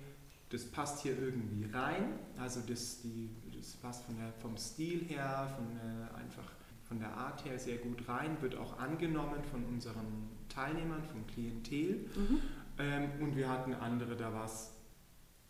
[0.50, 2.18] das passt hier irgendwie rein.
[2.38, 6.44] Also das, die, das passt von der, vom Stil her, von der, einfach
[6.84, 12.06] von der Art her sehr gut rein, wird auch angenommen von unseren Teilnehmern, vom Klientel.
[12.14, 12.40] Mhm.
[12.78, 14.75] Ähm, und wir hatten andere, da war es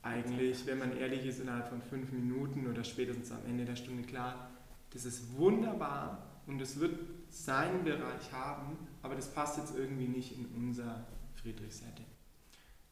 [0.06, 4.02] eigentlich, wenn man ehrlich ist, innerhalb von fünf Minuten oder spätestens am Ende der Stunde
[4.04, 4.50] klar,
[4.92, 10.32] das ist wunderbar und es wird seinen Bereich haben, aber das passt jetzt irgendwie nicht
[10.32, 11.06] in unser
[11.42, 12.06] Friedrich-Setting.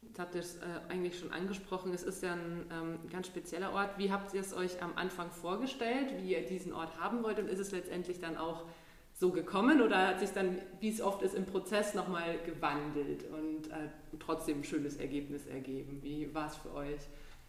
[0.03, 3.72] Jetzt habt ihr es äh, eigentlich schon angesprochen, es ist ja ein ähm, ganz spezieller
[3.72, 3.96] Ort.
[3.96, 7.48] Wie habt ihr es euch am Anfang vorgestellt, wie ihr diesen Ort haben wollt und
[7.48, 8.66] ist es letztendlich dann auch
[9.14, 13.70] so gekommen oder hat sich dann, wie es oft ist, im Prozess nochmal gewandelt und
[13.70, 16.00] äh, trotzdem ein schönes Ergebnis ergeben?
[16.03, 17.00] Wie war es für euch?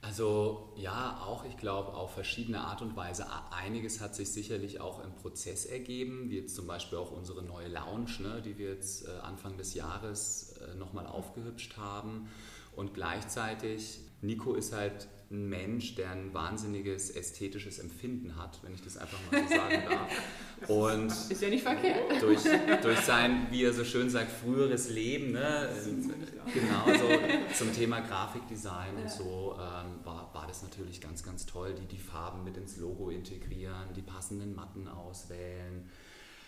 [0.01, 3.25] Also ja, auch ich glaube auf verschiedene Art und Weise.
[3.49, 7.69] Einiges hat sich sicherlich auch im Prozess ergeben, wie jetzt zum Beispiel auch unsere neue
[7.69, 12.29] Lounge, ne, die wir jetzt äh, Anfang des Jahres äh, nochmal aufgehübscht haben.
[12.75, 18.81] Und gleichzeitig, Nico ist halt ein Mensch, der ein wahnsinniges ästhetisches Empfinden hat, wenn ich
[18.81, 20.69] das einfach mal so sagen darf.
[20.69, 22.21] Und Ist ja nicht verkehrt.
[22.21, 22.41] durch,
[22.81, 26.53] durch sein, wie er so schön sagt, früheres Leben, ne, aus.
[26.53, 27.09] genau so
[27.53, 31.97] zum Thema Grafikdesign und so ähm, war, war das natürlich ganz, ganz toll, die die
[32.01, 35.89] Farben mit ins Logo integrieren, die passenden Matten auswählen.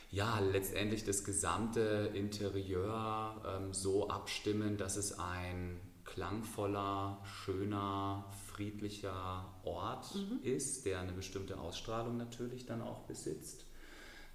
[0.10, 8.26] Ja, letztendlich das gesamte Interieur ähm, so abstimmen, dass es ein klangvoller, schöner,
[8.58, 10.40] friedlicher Ort Mhm.
[10.44, 13.66] ist, der eine bestimmte Ausstrahlung natürlich dann auch besitzt.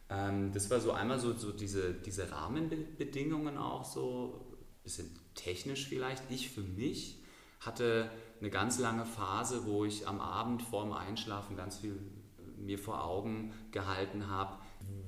[0.09, 4.47] Ähm, das war so einmal so, so diese, diese Rahmenbedingungen auch so,
[4.85, 6.23] bisschen technisch vielleicht.
[6.31, 7.19] Ich für mich
[7.61, 11.99] hatte eine ganz lange Phase, wo ich am Abend vorm Einschlafen ganz viel
[12.59, 14.59] mir vor Augen gehalten habe,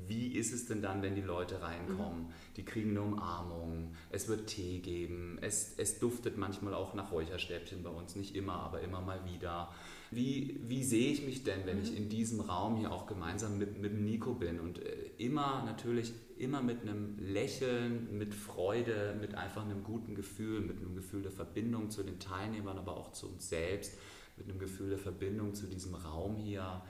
[0.07, 2.27] wie ist es denn dann, wenn die Leute reinkommen?
[2.57, 7.83] Die kriegen eine Umarmung, es wird Tee geben, es, es duftet manchmal auch nach Räucherstäbchen
[7.83, 9.71] bei uns, nicht immer, aber immer mal wieder.
[10.11, 13.81] Wie, wie sehe ich mich denn, wenn ich in diesem Raum hier auch gemeinsam mit,
[13.81, 14.61] mit dem Nico bin?
[14.61, 20.61] Und äh, immer natürlich, immer mit einem Lächeln, mit Freude, mit einfach einem guten Gefühl,
[20.61, 23.99] mit einem Gefühl der Verbindung zu den Teilnehmern, aber auch zu uns selbst,
[24.37, 26.83] mit einem Gefühl der Verbindung zu diesem Raum hier.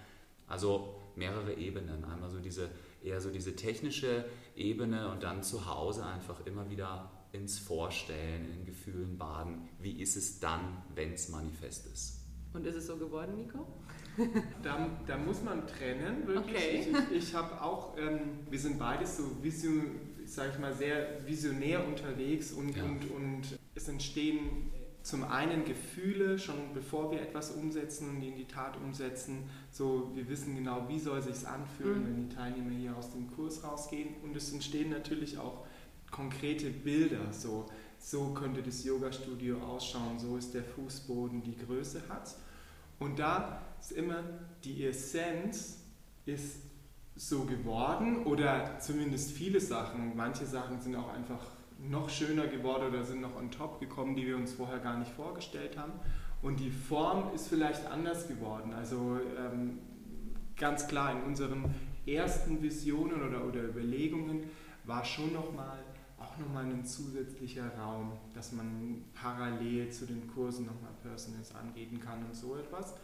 [0.47, 2.05] Also mehrere Ebenen.
[2.05, 2.69] Einmal so diese,
[3.05, 4.25] eher so diese technische
[4.57, 9.69] Ebene und dann zu Hause einfach immer wieder ins Vorstellen, in Gefühlen baden.
[9.81, 12.21] Wie ist es dann, wenn es manifest ist?
[12.53, 13.67] Und ist es so geworden, Nico?
[14.63, 16.57] da, da, muss man trennen, wirklich.
[16.57, 16.87] Okay.
[17.11, 21.85] Ich, ich habe auch, ähm, wir sind beides so vision, sag ich mal, sehr visionär
[21.85, 22.85] unterwegs und, ja.
[22.85, 24.71] und, und es entstehen
[25.05, 29.51] zum einen Gefühle, schon bevor wir etwas umsetzen und in die Tat umsetzen.
[29.71, 32.07] So, wir wissen genau, wie soll sich anfühlen, mhm.
[32.07, 34.15] wenn die Teilnehmer hier aus dem Kurs rausgehen.
[34.23, 35.67] Und es entstehen natürlich auch
[36.11, 37.33] konkrete Bilder.
[37.33, 37.67] So,
[37.99, 42.35] so könnte das Yoga-Studio ausschauen, so ist der Fußboden, die Größe hat.
[42.99, 44.23] Und da ist immer
[44.65, 45.81] die Essenz
[46.25, 46.63] ist
[47.15, 50.17] so geworden oder zumindest viele Sachen.
[50.17, 51.45] Manche Sachen sind auch einfach
[51.89, 55.13] noch schöner geworden oder sind noch on top gekommen, die wir uns vorher gar nicht
[55.13, 55.93] vorgestellt haben.
[56.43, 58.73] Und die Form ist vielleicht anders geworden.
[58.75, 59.79] Also ähm,
[60.57, 61.75] ganz klar in unseren
[62.07, 64.45] ersten Visionen oder, oder Überlegungen
[64.85, 65.79] war schon nochmal
[66.19, 72.25] auch nochmal ein zusätzlicher Raum, dass man parallel zu den Kursen nochmal Personals angehen kann
[72.25, 72.95] und so etwas.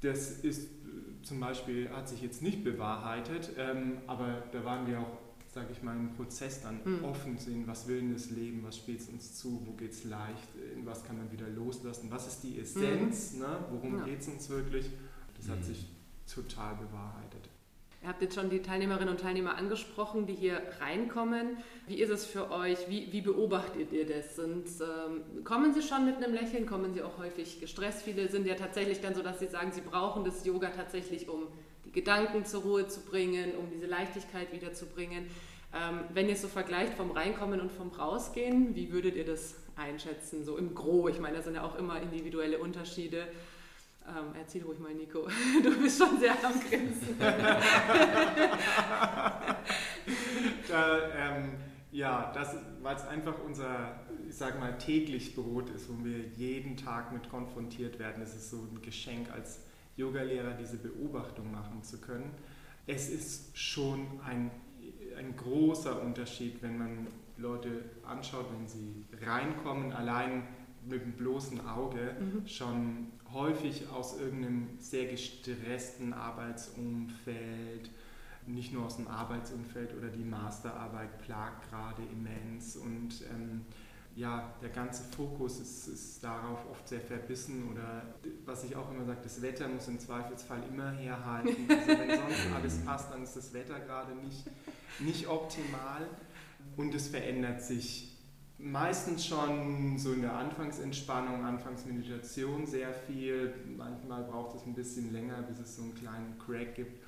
[0.00, 5.00] Das ist äh, zum Beispiel, hat sich jetzt nicht bewahrheitet, ähm, aber da waren wir
[5.00, 5.18] auch
[5.52, 7.04] sage ich mal, im Prozess dann mhm.
[7.04, 10.04] offen sind, was will denn das Leben, was spielt es uns zu, wo geht es
[10.04, 13.40] leicht, in was kann man wieder loslassen, was ist die Essenz, mhm.
[13.40, 13.58] ne?
[13.70, 14.04] worum ja.
[14.04, 14.90] geht es uns wirklich.
[15.36, 15.52] Das mhm.
[15.52, 15.86] hat sich
[16.32, 17.50] total bewahrheitet.
[18.02, 21.58] Ihr habt jetzt schon die Teilnehmerinnen und Teilnehmer angesprochen, die hier reinkommen.
[21.86, 22.88] Wie ist es für euch?
[22.88, 24.34] Wie, wie beobachtet ihr das?
[24.34, 26.66] Sind, ähm, kommen sie schon mit einem Lächeln?
[26.66, 28.02] Kommen sie auch häufig gestresst?
[28.02, 31.46] Viele sind ja tatsächlich dann so, dass sie sagen, sie brauchen das Yoga tatsächlich, um
[31.92, 35.26] Gedanken zur Ruhe zu bringen, um diese Leichtigkeit wiederzubringen.
[35.74, 39.54] Ähm, wenn ihr es so vergleicht vom Reinkommen und vom Rausgehen, wie würdet ihr das
[39.76, 41.08] einschätzen, so im Gro?
[41.08, 43.26] Ich meine, da sind ja auch immer individuelle Unterschiede.
[44.06, 45.28] Ähm, erzähl ruhig mal, Nico.
[45.62, 47.16] Du bist schon sehr am Grinsen.
[50.68, 51.52] da, ähm,
[51.92, 56.76] ja, das, weil es einfach unser, ich sage mal, täglich Brot ist, wo wir jeden
[56.76, 58.22] Tag mit konfrontiert werden.
[58.22, 59.60] Es ist so ein Geschenk als
[59.96, 62.30] Yogalehrer, diese Beobachtung machen zu können.
[62.86, 64.50] Es ist schon ein,
[65.16, 70.44] ein großer Unterschied, wenn man Leute anschaut, wenn sie reinkommen, allein
[70.84, 72.46] mit dem bloßen Auge mhm.
[72.46, 77.90] schon häufig aus irgendeinem sehr gestressten Arbeitsumfeld,
[78.46, 83.62] nicht nur aus dem Arbeitsumfeld oder die Masterarbeit plagt gerade immens und ähm,
[84.14, 89.04] ja, der ganze Fokus ist, ist, darauf oft sehr verbissen oder was ich auch immer
[89.04, 91.68] sage, das Wetter muss im Zweifelsfall immer herhalten.
[91.68, 94.44] Also wenn sonst alles passt, dann ist das Wetter gerade nicht,
[95.00, 96.06] nicht optimal
[96.76, 98.12] und es verändert sich
[98.62, 103.54] meistens schon so in der Anfangsentspannung, Anfangsmeditation sehr viel.
[103.76, 107.02] Manchmal braucht es ein bisschen länger, bis es so einen kleinen Crack gibt.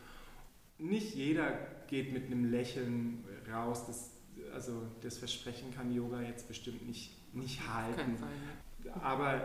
[0.79, 1.53] Nicht jeder
[1.87, 3.87] geht mit einem Lächeln raus.
[3.87, 4.11] Das,
[4.55, 8.17] also das Versprechen kann Yoga jetzt bestimmt nicht, nicht halten.
[9.03, 9.43] Aber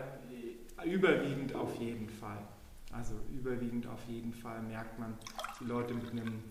[0.86, 2.40] überwiegend auf jeden Fall.
[2.92, 5.18] Also überwiegend auf jeden Fall merkt man
[5.60, 6.42] die Leute mit einem,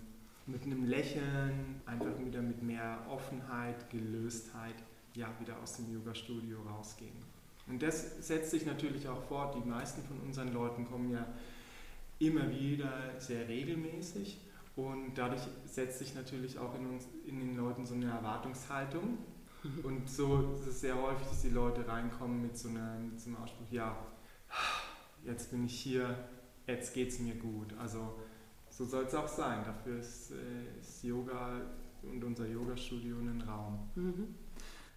[0.46, 4.76] mit einem Lächeln, einfach wieder mit mehr Offenheit, Gelöstheit
[5.14, 7.16] ja, wieder aus dem Yoga-Studio rausgehen.
[7.66, 9.54] Und das setzt sich natürlich auch fort.
[9.56, 11.26] Die meisten von unseren Leuten kommen ja
[12.18, 14.38] immer wieder sehr regelmäßig
[14.78, 19.18] und dadurch setzt sich natürlich auch in, uns, in den Leuten so eine Erwartungshaltung.
[19.64, 19.84] Mhm.
[19.84, 23.30] Und so ist es sehr häufig, dass die Leute reinkommen mit so, einer, mit so
[23.30, 23.96] einem Ausspruch, ja,
[25.24, 26.16] jetzt bin ich hier,
[26.68, 27.74] jetzt geht es mir gut.
[27.76, 28.20] Also
[28.70, 29.64] so soll es auch sein.
[29.64, 31.60] Dafür ist, äh, ist Yoga
[32.04, 33.90] und unser Yoga-Studio ein Raum.
[33.96, 34.34] Mhm.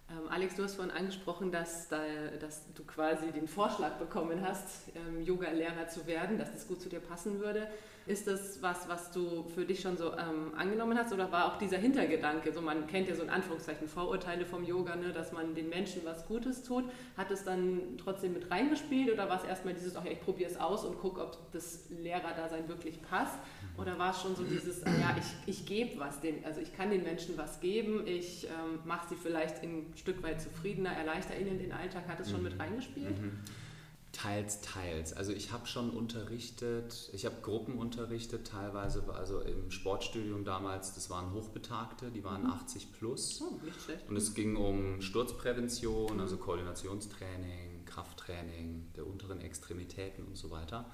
[0.08, 1.98] Ähm, Alex, du hast vorhin angesprochen, dass, da,
[2.38, 6.88] dass, du quasi den Vorschlag bekommen hast, ähm, Yoga-Lehrer zu werden, dass das gut zu
[6.88, 7.66] dir passen würde.
[8.06, 11.58] Ist das was, was du für dich schon so ähm, angenommen hast oder war auch
[11.58, 15.54] dieser Hintergedanke, so man kennt ja so in Anführungszeichen Vorurteile vom Yoga, ne, dass man
[15.54, 16.84] den Menschen was Gutes tut,
[17.16, 20.50] hat es dann trotzdem mit reingespielt oder war es erstmal dieses, ach ja, ich probiere
[20.50, 23.38] es aus und gucke, ob das Lehrerdasein wirklich passt?
[23.78, 26.90] Oder war es schon so dieses, ja, ich, ich gebe was, den, also ich kann
[26.90, 31.58] den Menschen was geben, ich ähm, mache sie vielleicht ein Stück weit zufriedener, erleichter ihnen
[31.58, 32.60] den Alltag, hat es schon mit mhm.
[32.60, 33.18] reingespielt?
[33.18, 33.38] Mhm.
[34.12, 35.14] Teils, teils.
[35.14, 41.08] Also ich habe schon unterrichtet, ich habe Gruppen unterrichtet, teilweise, also im Sportstudium damals, das
[41.08, 42.50] waren Hochbetagte, die waren mhm.
[42.50, 43.40] 80 plus.
[43.40, 44.08] Oh, nicht schlecht.
[44.08, 50.90] Und es ging um Sturzprävention, also Koordinationstraining, Krafttraining der unteren Extremitäten und so weiter.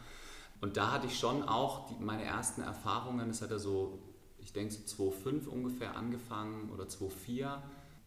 [0.61, 3.98] Und da hatte ich schon auch die, meine ersten Erfahrungen, das hat er so,
[4.38, 7.59] ich denke so 2,5 ungefähr angefangen oder 2,4,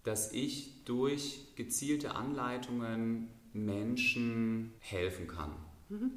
[0.03, 5.51] dass ich durch gezielte Anleitungen Menschen helfen kann.
[5.89, 6.11] Mhm.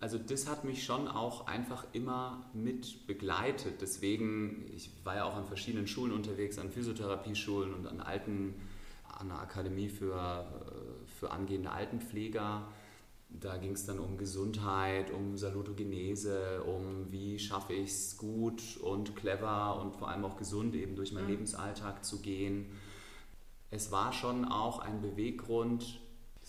[0.00, 3.82] Also das hat mich schon auch einfach immer mit begleitet.
[3.82, 8.54] Deswegen, ich war ja auch an verschiedenen Schulen unterwegs, an Physiotherapieschulen und an alten,
[9.18, 10.46] an der Akademie für,
[11.18, 12.66] für angehende Altenpfleger
[13.32, 19.14] Da ging es dann um Gesundheit, um Salutogenese, um wie schaffe ich es gut und
[19.14, 21.30] clever und vor allem auch gesund eben durch meinen mhm.
[21.30, 22.66] Lebensalltag zu gehen.
[23.70, 26.00] Es war schon auch ein Beweggrund,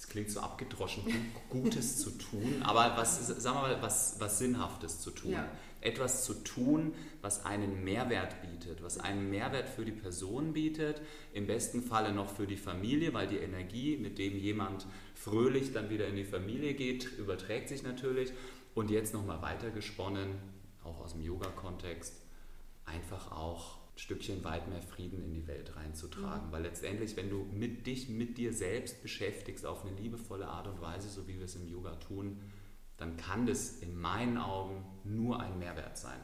[0.01, 1.03] das klingt so abgedroschen,
[1.51, 5.33] Gutes zu tun, aber was, sagen wir mal, was, was Sinnhaftes zu tun.
[5.33, 5.47] Ja.
[5.79, 11.01] Etwas zu tun, was einen Mehrwert bietet, was einen Mehrwert für die Person bietet,
[11.33, 15.91] im besten Falle noch für die Familie, weil die Energie, mit dem jemand fröhlich dann
[15.91, 18.31] wieder in die Familie geht, überträgt sich natürlich.
[18.73, 20.29] Und jetzt nochmal weitergesponnen,
[20.83, 22.15] auch aus dem Yoga-Kontext,
[22.85, 26.47] einfach auch Stückchen weit mehr Frieden in die Welt reinzutragen.
[26.47, 26.51] Mhm.
[26.51, 30.81] Weil letztendlich, wenn du mit dich, mit dir selbst beschäftigst auf eine liebevolle Art und
[30.81, 32.41] Weise, so wie wir es im Yoga tun,
[32.97, 36.19] dann kann das in meinen Augen nur ein Mehrwert sein.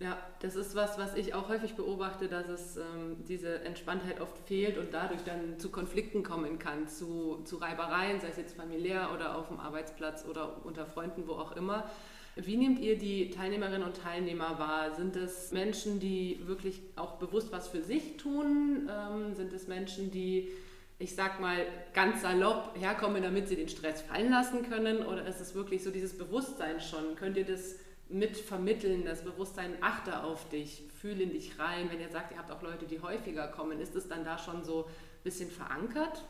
[0.00, 4.36] Ja, das ist was, was ich auch häufig beobachte, dass es ähm, diese Entspanntheit oft
[4.38, 9.10] fehlt und dadurch dann zu Konflikten kommen kann, zu, zu Reibereien, sei es jetzt familiär
[9.14, 11.88] oder auf dem Arbeitsplatz oder unter Freunden, wo auch immer.
[12.36, 14.94] Wie nehmt ihr die Teilnehmerinnen und Teilnehmer wahr?
[14.96, 18.90] Sind es Menschen, die wirklich auch bewusst was für sich tun?
[18.90, 20.50] Ähm, sind es Menschen, die,
[20.98, 25.06] ich sag mal, ganz salopp herkommen, damit sie den Stress fallen lassen können?
[25.06, 27.14] Oder ist es wirklich so dieses Bewusstsein schon?
[27.14, 27.76] Könnt ihr das
[28.08, 31.88] mit vermitteln, das Bewusstsein, achte auf dich, fühle in dich rein?
[31.90, 34.64] Wenn ihr sagt, ihr habt auch Leute, die häufiger kommen, ist es dann da schon
[34.64, 36.24] so ein bisschen verankert?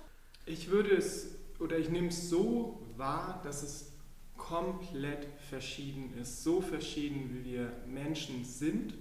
[0.44, 3.93] Ich würde es oder ich nehme es so wahr, dass es
[4.36, 8.94] komplett verschieden ist, so verschieden wie wir Menschen sind.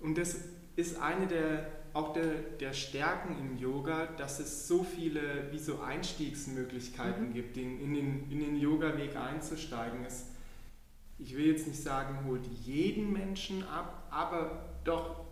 [0.00, 0.36] Und das
[0.76, 5.80] ist eine der, auch der, der Stärken im Yoga, dass es so viele wie so
[5.80, 7.32] Einstiegsmöglichkeiten mhm.
[7.32, 10.04] gibt, in, in den, in den Yoga-Weg einzusteigen.
[10.04, 10.26] Es,
[11.18, 15.24] ich will jetzt nicht sagen, holt jeden Menschen ab, aber doch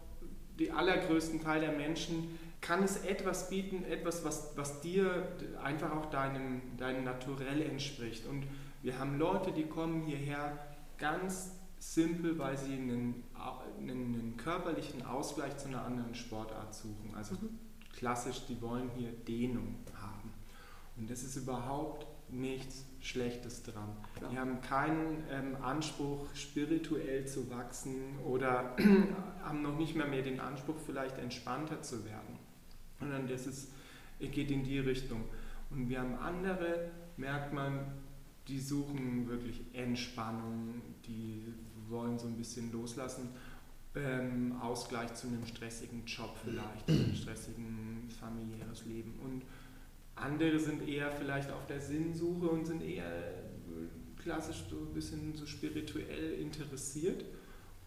[0.59, 5.29] die allergrößten Teil der Menschen kann es etwas bieten, etwas, was, was dir
[5.63, 8.27] einfach auch deinem, deinem Naturell entspricht.
[8.27, 8.45] Und
[8.83, 10.59] wir haben Leute, die kommen hierher
[10.99, 13.25] ganz simpel, weil sie einen,
[13.79, 17.15] einen, einen körperlichen Ausgleich zu einer anderen Sportart suchen.
[17.15, 17.59] Also mhm.
[17.93, 20.33] klassisch, die wollen hier Dehnung haben.
[20.97, 23.97] Und das ist überhaupt nichts Schlechtes dran.
[24.31, 28.77] Wir haben keinen ähm, Anspruch, spirituell zu wachsen oder
[29.43, 32.39] haben noch nicht mehr mehr den Anspruch, vielleicht entspannter zu werden.
[32.99, 33.73] Sondern das ist,
[34.21, 35.25] geht in die Richtung.
[35.71, 37.87] Und wir haben andere, merkt man,
[38.49, 41.43] die suchen wirklich Entspannung, die
[41.89, 43.31] wollen so ein bisschen loslassen.
[43.97, 49.19] Ähm, Ausgleich zu einem stressigen Job vielleicht, einem stressigen familiäres Leben.
[49.25, 49.43] Und
[50.15, 53.35] andere sind eher vielleicht auf der Sinnsuche und sind eher
[54.23, 57.25] klassisch so ein bisschen so spirituell interessiert.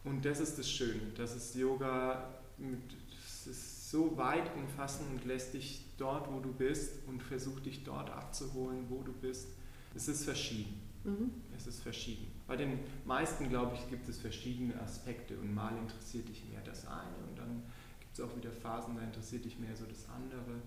[0.04, 5.24] Und das ist das Schöne, das ist Yoga, mit, das ist so weit umfassend und
[5.24, 9.48] lässt dich dort, wo du bist und versucht dich dort abzuholen, wo du bist
[9.94, 10.80] es ist verschieden.
[11.04, 11.30] Mhm.
[11.56, 12.26] Es ist verschieden.
[12.46, 16.86] Bei den meisten, glaube ich, gibt es verschiedene Aspekte und mal interessiert dich mehr das
[16.86, 17.62] eine und dann
[18.00, 20.60] gibt es auch wieder Phasen, da interessiert dich mehr so das andere.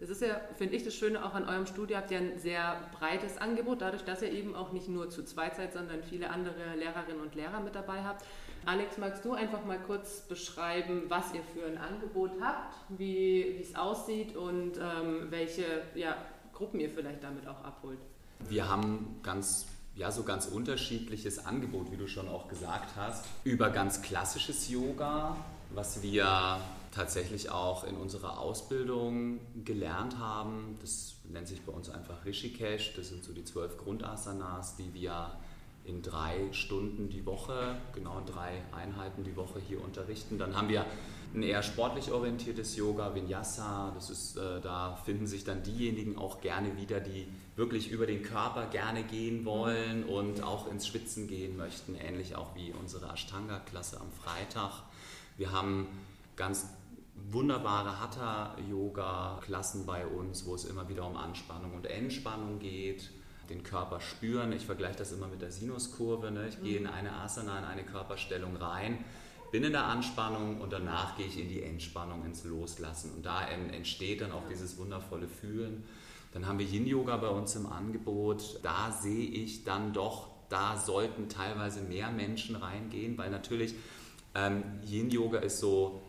[0.00, 2.80] Das ist ja, finde ich, das Schöne auch an eurem Studio, habt ihr ein sehr
[2.98, 6.74] breites Angebot, dadurch, dass ihr eben auch nicht nur zu zweit seid, sondern viele andere
[6.76, 8.24] Lehrerinnen und Lehrer mit dabei habt.
[8.66, 13.74] Alex, magst du einfach mal kurz beschreiben, was ihr für ein Angebot habt, wie es
[13.76, 16.16] aussieht und ähm, welche ja,
[16.52, 18.00] Gruppen ihr vielleicht damit auch abholt?
[18.48, 23.70] Wir haben ganz ja, so ganz unterschiedliches Angebot, wie du schon auch gesagt hast, über
[23.70, 25.36] ganz klassisches Yoga,
[25.70, 30.76] was wir tatsächlich auch in unserer Ausbildung gelernt haben.
[30.80, 32.94] Das nennt sich bei uns einfach Rishikesh.
[32.96, 35.32] Das sind so die zwölf Grundasanas, die wir
[35.84, 40.38] in drei Stunden die Woche, genau in drei Einheiten die Woche hier unterrichten.
[40.38, 40.86] Dann haben wir
[41.34, 43.92] ein eher sportlich orientiertes Yoga, Vinyasa.
[43.94, 48.22] Das ist, äh, da finden sich dann diejenigen auch gerne wieder, die wirklich über den
[48.22, 54.00] Körper gerne gehen wollen und auch ins Schwitzen gehen möchten, ähnlich auch wie unsere Ashtanga-Klasse
[54.00, 54.82] am Freitag.
[55.36, 55.86] Wir haben
[56.36, 56.66] ganz
[57.30, 63.10] wunderbare Hatha-Yoga-Klassen bei uns, wo es immer wieder um Anspannung und Entspannung geht
[63.48, 64.52] den Körper spüren.
[64.52, 66.30] Ich vergleiche das immer mit der Sinuskurve.
[66.30, 66.48] Ne?
[66.48, 69.04] Ich gehe in eine Asana, in eine Körperstellung rein,
[69.52, 73.12] bin in der Anspannung und danach gehe ich in die Entspannung, ins Loslassen.
[73.14, 75.84] Und da entsteht dann auch dieses wundervolle Fühlen.
[76.34, 78.58] Dann haben wir Yin-Yoga bei uns im Angebot.
[78.62, 83.74] Da sehe ich dann doch, da sollten teilweise mehr Menschen reingehen, weil natürlich
[84.34, 86.02] ähm, Yin-Yoga ist so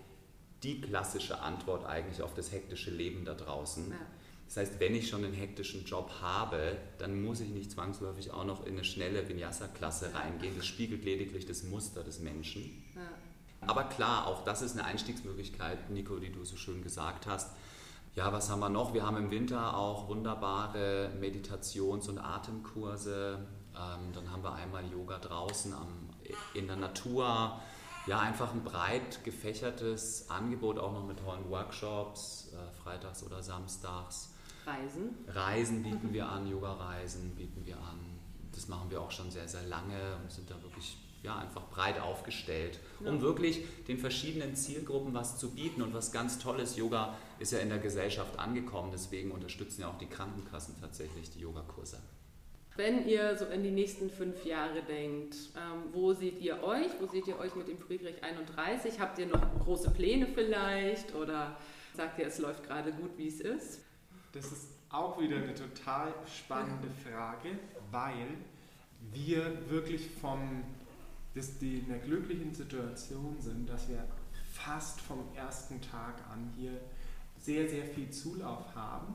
[0.63, 3.91] die klassische Antwort eigentlich auf das hektische Leben da draußen.
[3.91, 3.97] Ja.
[4.47, 8.45] Das heißt, wenn ich schon einen hektischen Job habe, dann muss ich nicht zwangsläufig auch
[8.45, 10.55] noch in eine schnelle Vinyasa-Klasse reingehen.
[10.57, 12.83] Das spiegelt lediglich das Muster des Menschen.
[12.95, 13.01] Ja.
[13.67, 17.51] Aber klar, auch das ist eine Einstiegsmöglichkeit, Nico, die du so schön gesagt hast.
[18.15, 18.93] Ja, was haben wir noch?
[18.93, 23.45] Wir haben im Winter auch wunderbare Meditations- und Atemkurse.
[23.75, 26.09] Ähm, dann haben wir einmal Yoga draußen am,
[26.53, 27.59] in der Natur.
[28.07, 34.33] Ja, einfach ein breit gefächertes Angebot, auch noch mit tollen Workshops, äh, freitags oder samstags.
[34.65, 35.09] Reisen?
[35.27, 37.99] Reisen bieten wir an, Yoga-Reisen bieten wir an.
[38.53, 41.99] Das machen wir auch schon sehr, sehr lange und sind da wirklich ja, einfach breit
[41.99, 43.21] aufgestellt, um ja.
[43.21, 45.81] wirklich den verschiedenen Zielgruppen was zu bieten.
[45.81, 49.89] Und was ganz toll ist, Yoga ist ja in der Gesellschaft angekommen, deswegen unterstützen ja
[49.89, 51.99] auch die Krankenkassen tatsächlich die Yogakurse.
[52.77, 56.89] Wenn ihr so in die nächsten fünf Jahre denkt, ähm, wo seht ihr euch?
[56.99, 58.99] Wo seht ihr euch mit dem Friedrich 31?
[58.99, 61.57] Habt ihr noch große Pläne vielleicht oder
[61.95, 63.79] sagt ihr, es läuft gerade gut, wie es ist?
[64.33, 67.51] Das ist auch wieder eine total spannende Frage,
[67.91, 68.27] weil
[69.13, 70.63] wir wirklich vom
[71.35, 74.07] dass die in der glücklichen Situation sind, dass wir
[74.53, 76.79] fast vom ersten Tag an hier
[77.45, 79.13] sehr, sehr viel Zulauf haben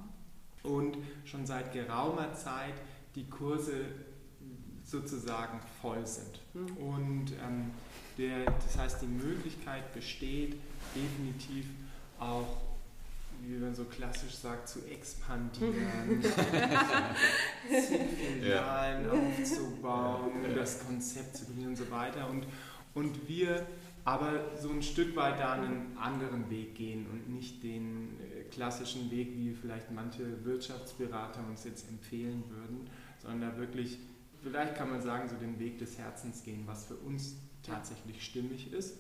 [0.63, 2.75] und schon seit geraumer Zeit
[3.15, 3.87] die Kurse
[4.85, 6.41] sozusagen voll sind.
[6.55, 6.77] Mhm.
[6.77, 7.71] Und ähm,
[8.19, 10.57] der, das heißt, die Möglichkeit besteht
[10.95, 11.67] definitiv
[12.19, 12.59] auch
[13.43, 16.23] wie man so klassisch sagt, zu expandieren,
[17.69, 19.13] Filialen ja.
[19.13, 22.29] aufzubauen, das Konzept zu gewinnen und so weiter.
[22.29, 22.45] Und,
[22.95, 23.67] und wir
[24.05, 29.11] aber so ein Stück weit da einen anderen Weg gehen und nicht den äh, klassischen
[29.11, 32.89] Weg, wie vielleicht manche Wirtschaftsberater uns jetzt empfehlen würden,
[33.19, 33.99] sondern wirklich,
[34.43, 38.73] vielleicht kann man sagen, so den Weg des Herzens gehen, was für uns tatsächlich stimmig
[38.73, 38.99] ist.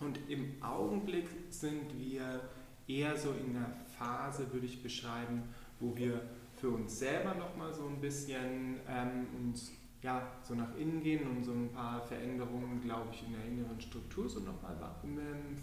[0.00, 2.40] Und im Augenblick sind wir
[2.88, 5.42] eher so in einer Phase, würde ich beschreiben,
[5.80, 6.20] wo wir
[6.56, 9.72] für uns selber nochmal so ein bisschen ähm, uns
[10.04, 13.80] ja, so nach innen gehen und so ein paar Veränderungen, glaube ich, in der inneren
[13.80, 14.76] Struktur so nochmal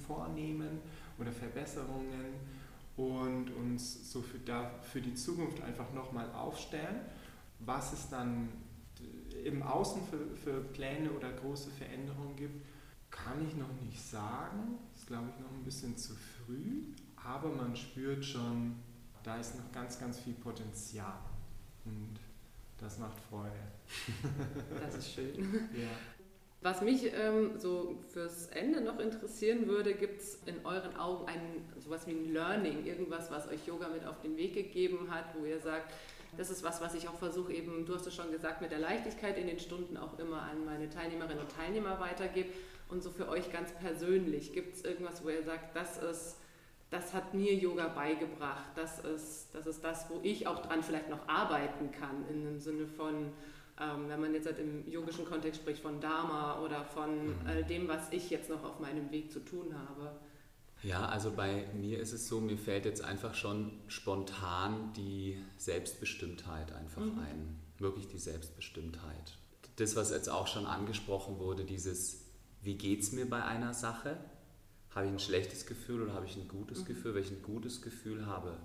[0.06, 0.80] vornehmen
[1.18, 2.34] oder Verbesserungen
[2.98, 7.02] und uns so für, da, für die Zukunft einfach nochmal aufstellen.
[7.60, 8.50] Was es dann
[9.46, 12.66] im Außen für, für Pläne oder große Veränderungen gibt,
[13.10, 14.80] kann ich noch nicht sagen.
[14.94, 16.84] Ist, glaube ich, noch ein bisschen zu früh
[17.24, 18.76] aber man spürt schon,
[19.24, 21.20] da ist noch ganz, ganz viel Potenzial
[21.86, 22.20] und
[22.82, 23.52] das macht Freude.
[24.82, 25.70] Das ist schön.
[25.74, 25.88] Ja.
[26.64, 31.42] Was mich ähm, so fürs Ende noch interessieren würde, gibt es in euren Augen ein,
[31.80, 35.44] sowas wie ein Learning, irgendwas, was euch Yoga mit auf den Weg gegeben hat, wo
[35.44, 35.92] ihr sagt,
[36.38, 38.78] das ist was, was ich auch versuche, eben, du hast es schon gesagt, mit der
[38.78, 42.50] Leichtigkeit in den Stunden auch immer an meine Teilnehmerinnen und Teilnehmer weitergebe.
[42.90, 46.38] Und so für euch ganz persönlich, gibt es irgendwas, wo ihr sagt, das ist
[46.92, 48.66] das hat mir Yoga beigebracht.
[48.76, 52.60] Das ist, das ist das, wo ich auch dran vielleicht noch arbeiten kann, in dem
[52.60, 53.32] Sinne von,
[53.80, 57.88] ähm, wenn man jetzt halt im yogischen Kontext spricht, von Dharma oder von all dem,
[57.88, 60.12] was ich jetzt noch auf meinem Weg zu tun habe.
[60.84, 66.74] Ja, also bei mir ist es so, mir fällt jetzt einfach schon spontan die Selbstbestimmtheit
[66.74, 67.20] einfach mhm.
[67.20, 67.60] ein.
[67.78, 69.38] Wirklich die Selbstbestimmtheit.
[69.78, 72.26] Das, was jetzt auch schon angesprochen wurde, dieses,
[72.62, 74.18] wie geht es mir bei einer Sache?
[74.96, 76.86] Habe ich ein schlechtes Gefühl oder habe ich ein gutes mhm.
[76.86, 77.16] Gefühl?
[77.16, 78.58] Wenn ich ein gutes Gefühl habe,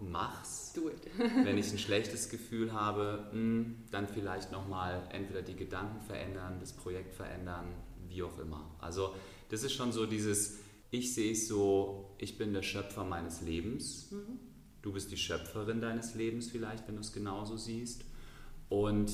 [0.00, 0.72] mach's.
[0.74, 1.10] Do it.
[1.44, 6.58] Wenn ich ein schlechtes Gefühl habe, mh, hm, dann vielleicht nochmal entweder die Gedanken verändern,
[6.60, 7.66] das Projekt verändern,
[8.08, 8.70] wie auch immer.
[8.78, 9.14] Also
[9.48, 10.58] das ist schon so dieses,
[10.90, 14.10] ich sehe es so, ich bin der Schöpfer meines Lebens.
[14.10, 14.38] Mhm.
[14.82, 18.04] Du bist die Schöpferin deines Lebens vielleicht, wenn du es genauso siehst.
[18.68, 19.12] Und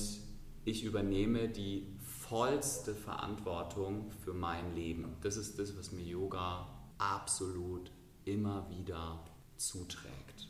[0.65, 1.87] ich übernehme die
[2.29, 5.17] vollste Verantwortung für mein Leben.
[5.21, 6.67] Das ist das, was mir Yoga
[6.97, 7.91] absolut
[8.25, 9.23] immer wieder
[9.57, 10.47] zuträgt.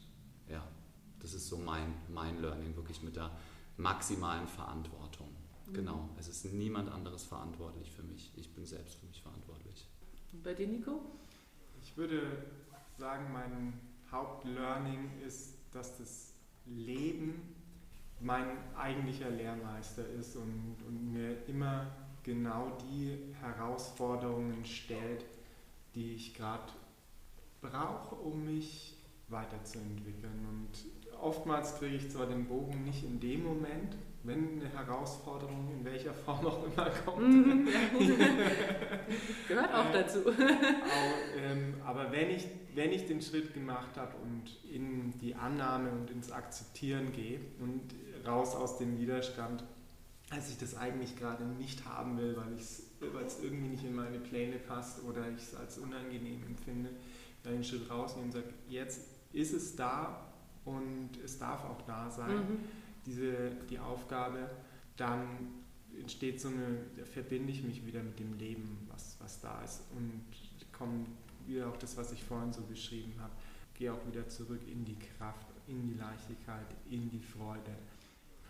[0.48, 0.68] Ja,
[1.20, 3.32] das ist so mein, mein Learning, wirklich mit der
[3.78, 5.30] maximalen Verantwortung.
[5.68, 5.74] Mhm.
[5.74, 8.32] Genau, es ist niemand anderes verantwortlich für mich.
[8.36, 9.88] Ich bin selbst für mich verantwortlich.
[10.32, 11.02] Und bei dir, Nico?
[11.82, 12.46] Ich würde
[12.98, 13.80] sagen, mein
[14.12, 16.34] Hauptlearning ist, dass das
[16.66, 17.56] Leben
[18.24, 18.46] mein
[18.78, 21.88] eigentlicher Lehrmeister ist und, und mir immer
[22.24, 25.26] genau die Herausforderungen stellt,
[25.94, 26.72] die ich gerade
[27.62, 28.96] brauche, um mich
[29.28, 30.48] weiterzuentwickeln.
[30.50, 35.84] Und oftmals kriege ich zwar den Bogen nicht in dem Moment, wenn eine Herausforderung in
[35.84, 37.28] welcher Form auch immer kommt.
[37.28, 37.68] Mhm.
[39.48, 40.20] Gehört auch äh, dazu.
[41.38, 46.10] Ähm, aber wenn ich, wenn ich den Schritt gemacht habe und in die Annahme und
[46.10, 47.82] ins Akzeptieren gehe und
[48.26, 49.64] raus aus dem Widerstand,
[50.30, 54.58] als ich das eigentlich gerade nicht haben will, weil es irgendwie nicht in meine Pläne
[54.58, 56.90] passt oder ich es als unangenehm empfinde,
[57.44, 59.02] dann einen Schritt rausnehmen und sage, jetzt
[59.34, 60.28] ist es da
[60.66, 62.60] und es darf auch da sein, mhm.
[63.06, 64.50] diese, die Aufgabe,
[64.96, 65.28] dann
[66.00, 69.82] entsteht so eine, da verbinde ich mich wieder mit dem Leben, was, was da ist
[69.96, 70.24] und
[70.72, 71.08] kommt
[71.46, 73.34] wieder auch das, was ich vorhin so beschrieben habe,
[73.74, 77.76] gehe auch wieder zurück in die Kraft, in die Leichtigkeit, in die Freude.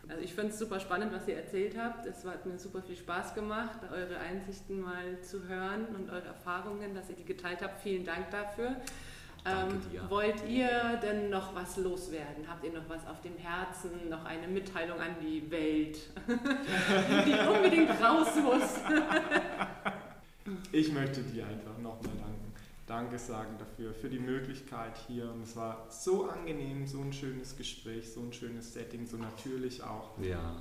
[0.10, 2.06] Also ich finde es super spannend, was ihr erzählt habt.
[2.06, 6.94] Es hat mir super viel Spaß gemacht, eure Einsichten mal zu hören und eure Erfahrungen,
[6.94, 7.82] dass ihr die geteilt habt.
[7.82, 8.76] Vielen Dank dafür.
[9.46, 10.10] Danke Ähm, dir.
[10.10, 10.70] wollt ihr
[11.02, 12.48] denn noch was loswerden?
[12.50, 13.92] Habt ihr noch was auf dem Herzen?
[14.10, 15.98] Noch eine Mitteilung an die Welt,
[16.28, 18.80] die unbedingt raus muss?
[20.72, 22.13] Ich möchte dir einfach nochmal.
[22.86, 25.32] Danke sagen dafür, für die Möglichkeit hier.
[25.32, 29.82] Und es war so angenehm, so ein schönes Gespräch, so ein schönes Setting, so natürlich
[29.82, 30.18] auch.
[30.20, 30.28] Ja.
[30.28, 30.56] ja.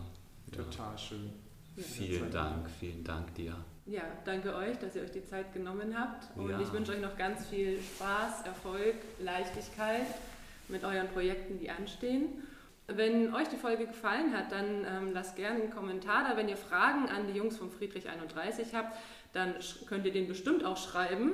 [0.52, 1.32] Total schön.
[1.76, 3.56] Vielen Dank, vielen Dank dir.
[3.86, 6.36] Ja, danke euch, dass ihr euch die Zeit genommen habt.
[6.36, 6.60] Und Ja.
[6.60, 10.06] ich wünsche euch noch ganz viel Spaß, Erfolg, Leichtigkeit
[10.68, 12.26] mit euren Projekten, die anstehen.
[12.86, 16.36] Wenn euch die Folge gefallen hat, dann ähm, lasst gerne einen Kommentar da.
[16.36, 18.96] Wenn ihr Fragen an die Jungs vom Friedrich 31 habt,
[19.32, 19.54] dann
[19.86, 21.32] könnt ihr den bestimmt auch schreiben.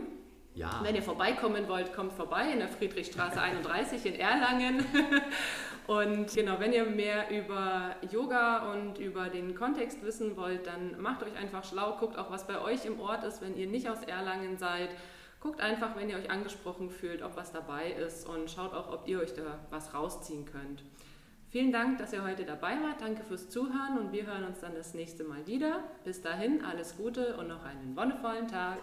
[0.54, 0.80] Ja.
[0.82, 4.84] Wenn ihr vorbeikommen wollt, kommt vorbei in der Friedrichstraße 31 in Erlangen.
[5.88, 11.22] Und genau, wenn ihr mehr über Yoga und über den Kontext wissen wollt, dann macht
[11.22, 14.02] euch einfach schlau, guckt auch, was bei euch im Ort ist, wenn ihr nicht aus
[14.02, 14.90] Erlangen seid.
[15.40, 19.08] Guckt einfach, wenn ihr euch angesprochen fühlt, ob was dabei ist und schaut auch, ob
[19.08, 20.82] ihr euch da was rausziehen könnt.
[21.48, 23.00] Vielen Dank, dass ihr heute dabei wart.
[23.00, 25.84] Danke fürs Zuhören und wir hören uns dann das nächste Mal wieder.
[26.04, 28.80] Bis dahin, alles Gute und noch einen wonnevollen Tag.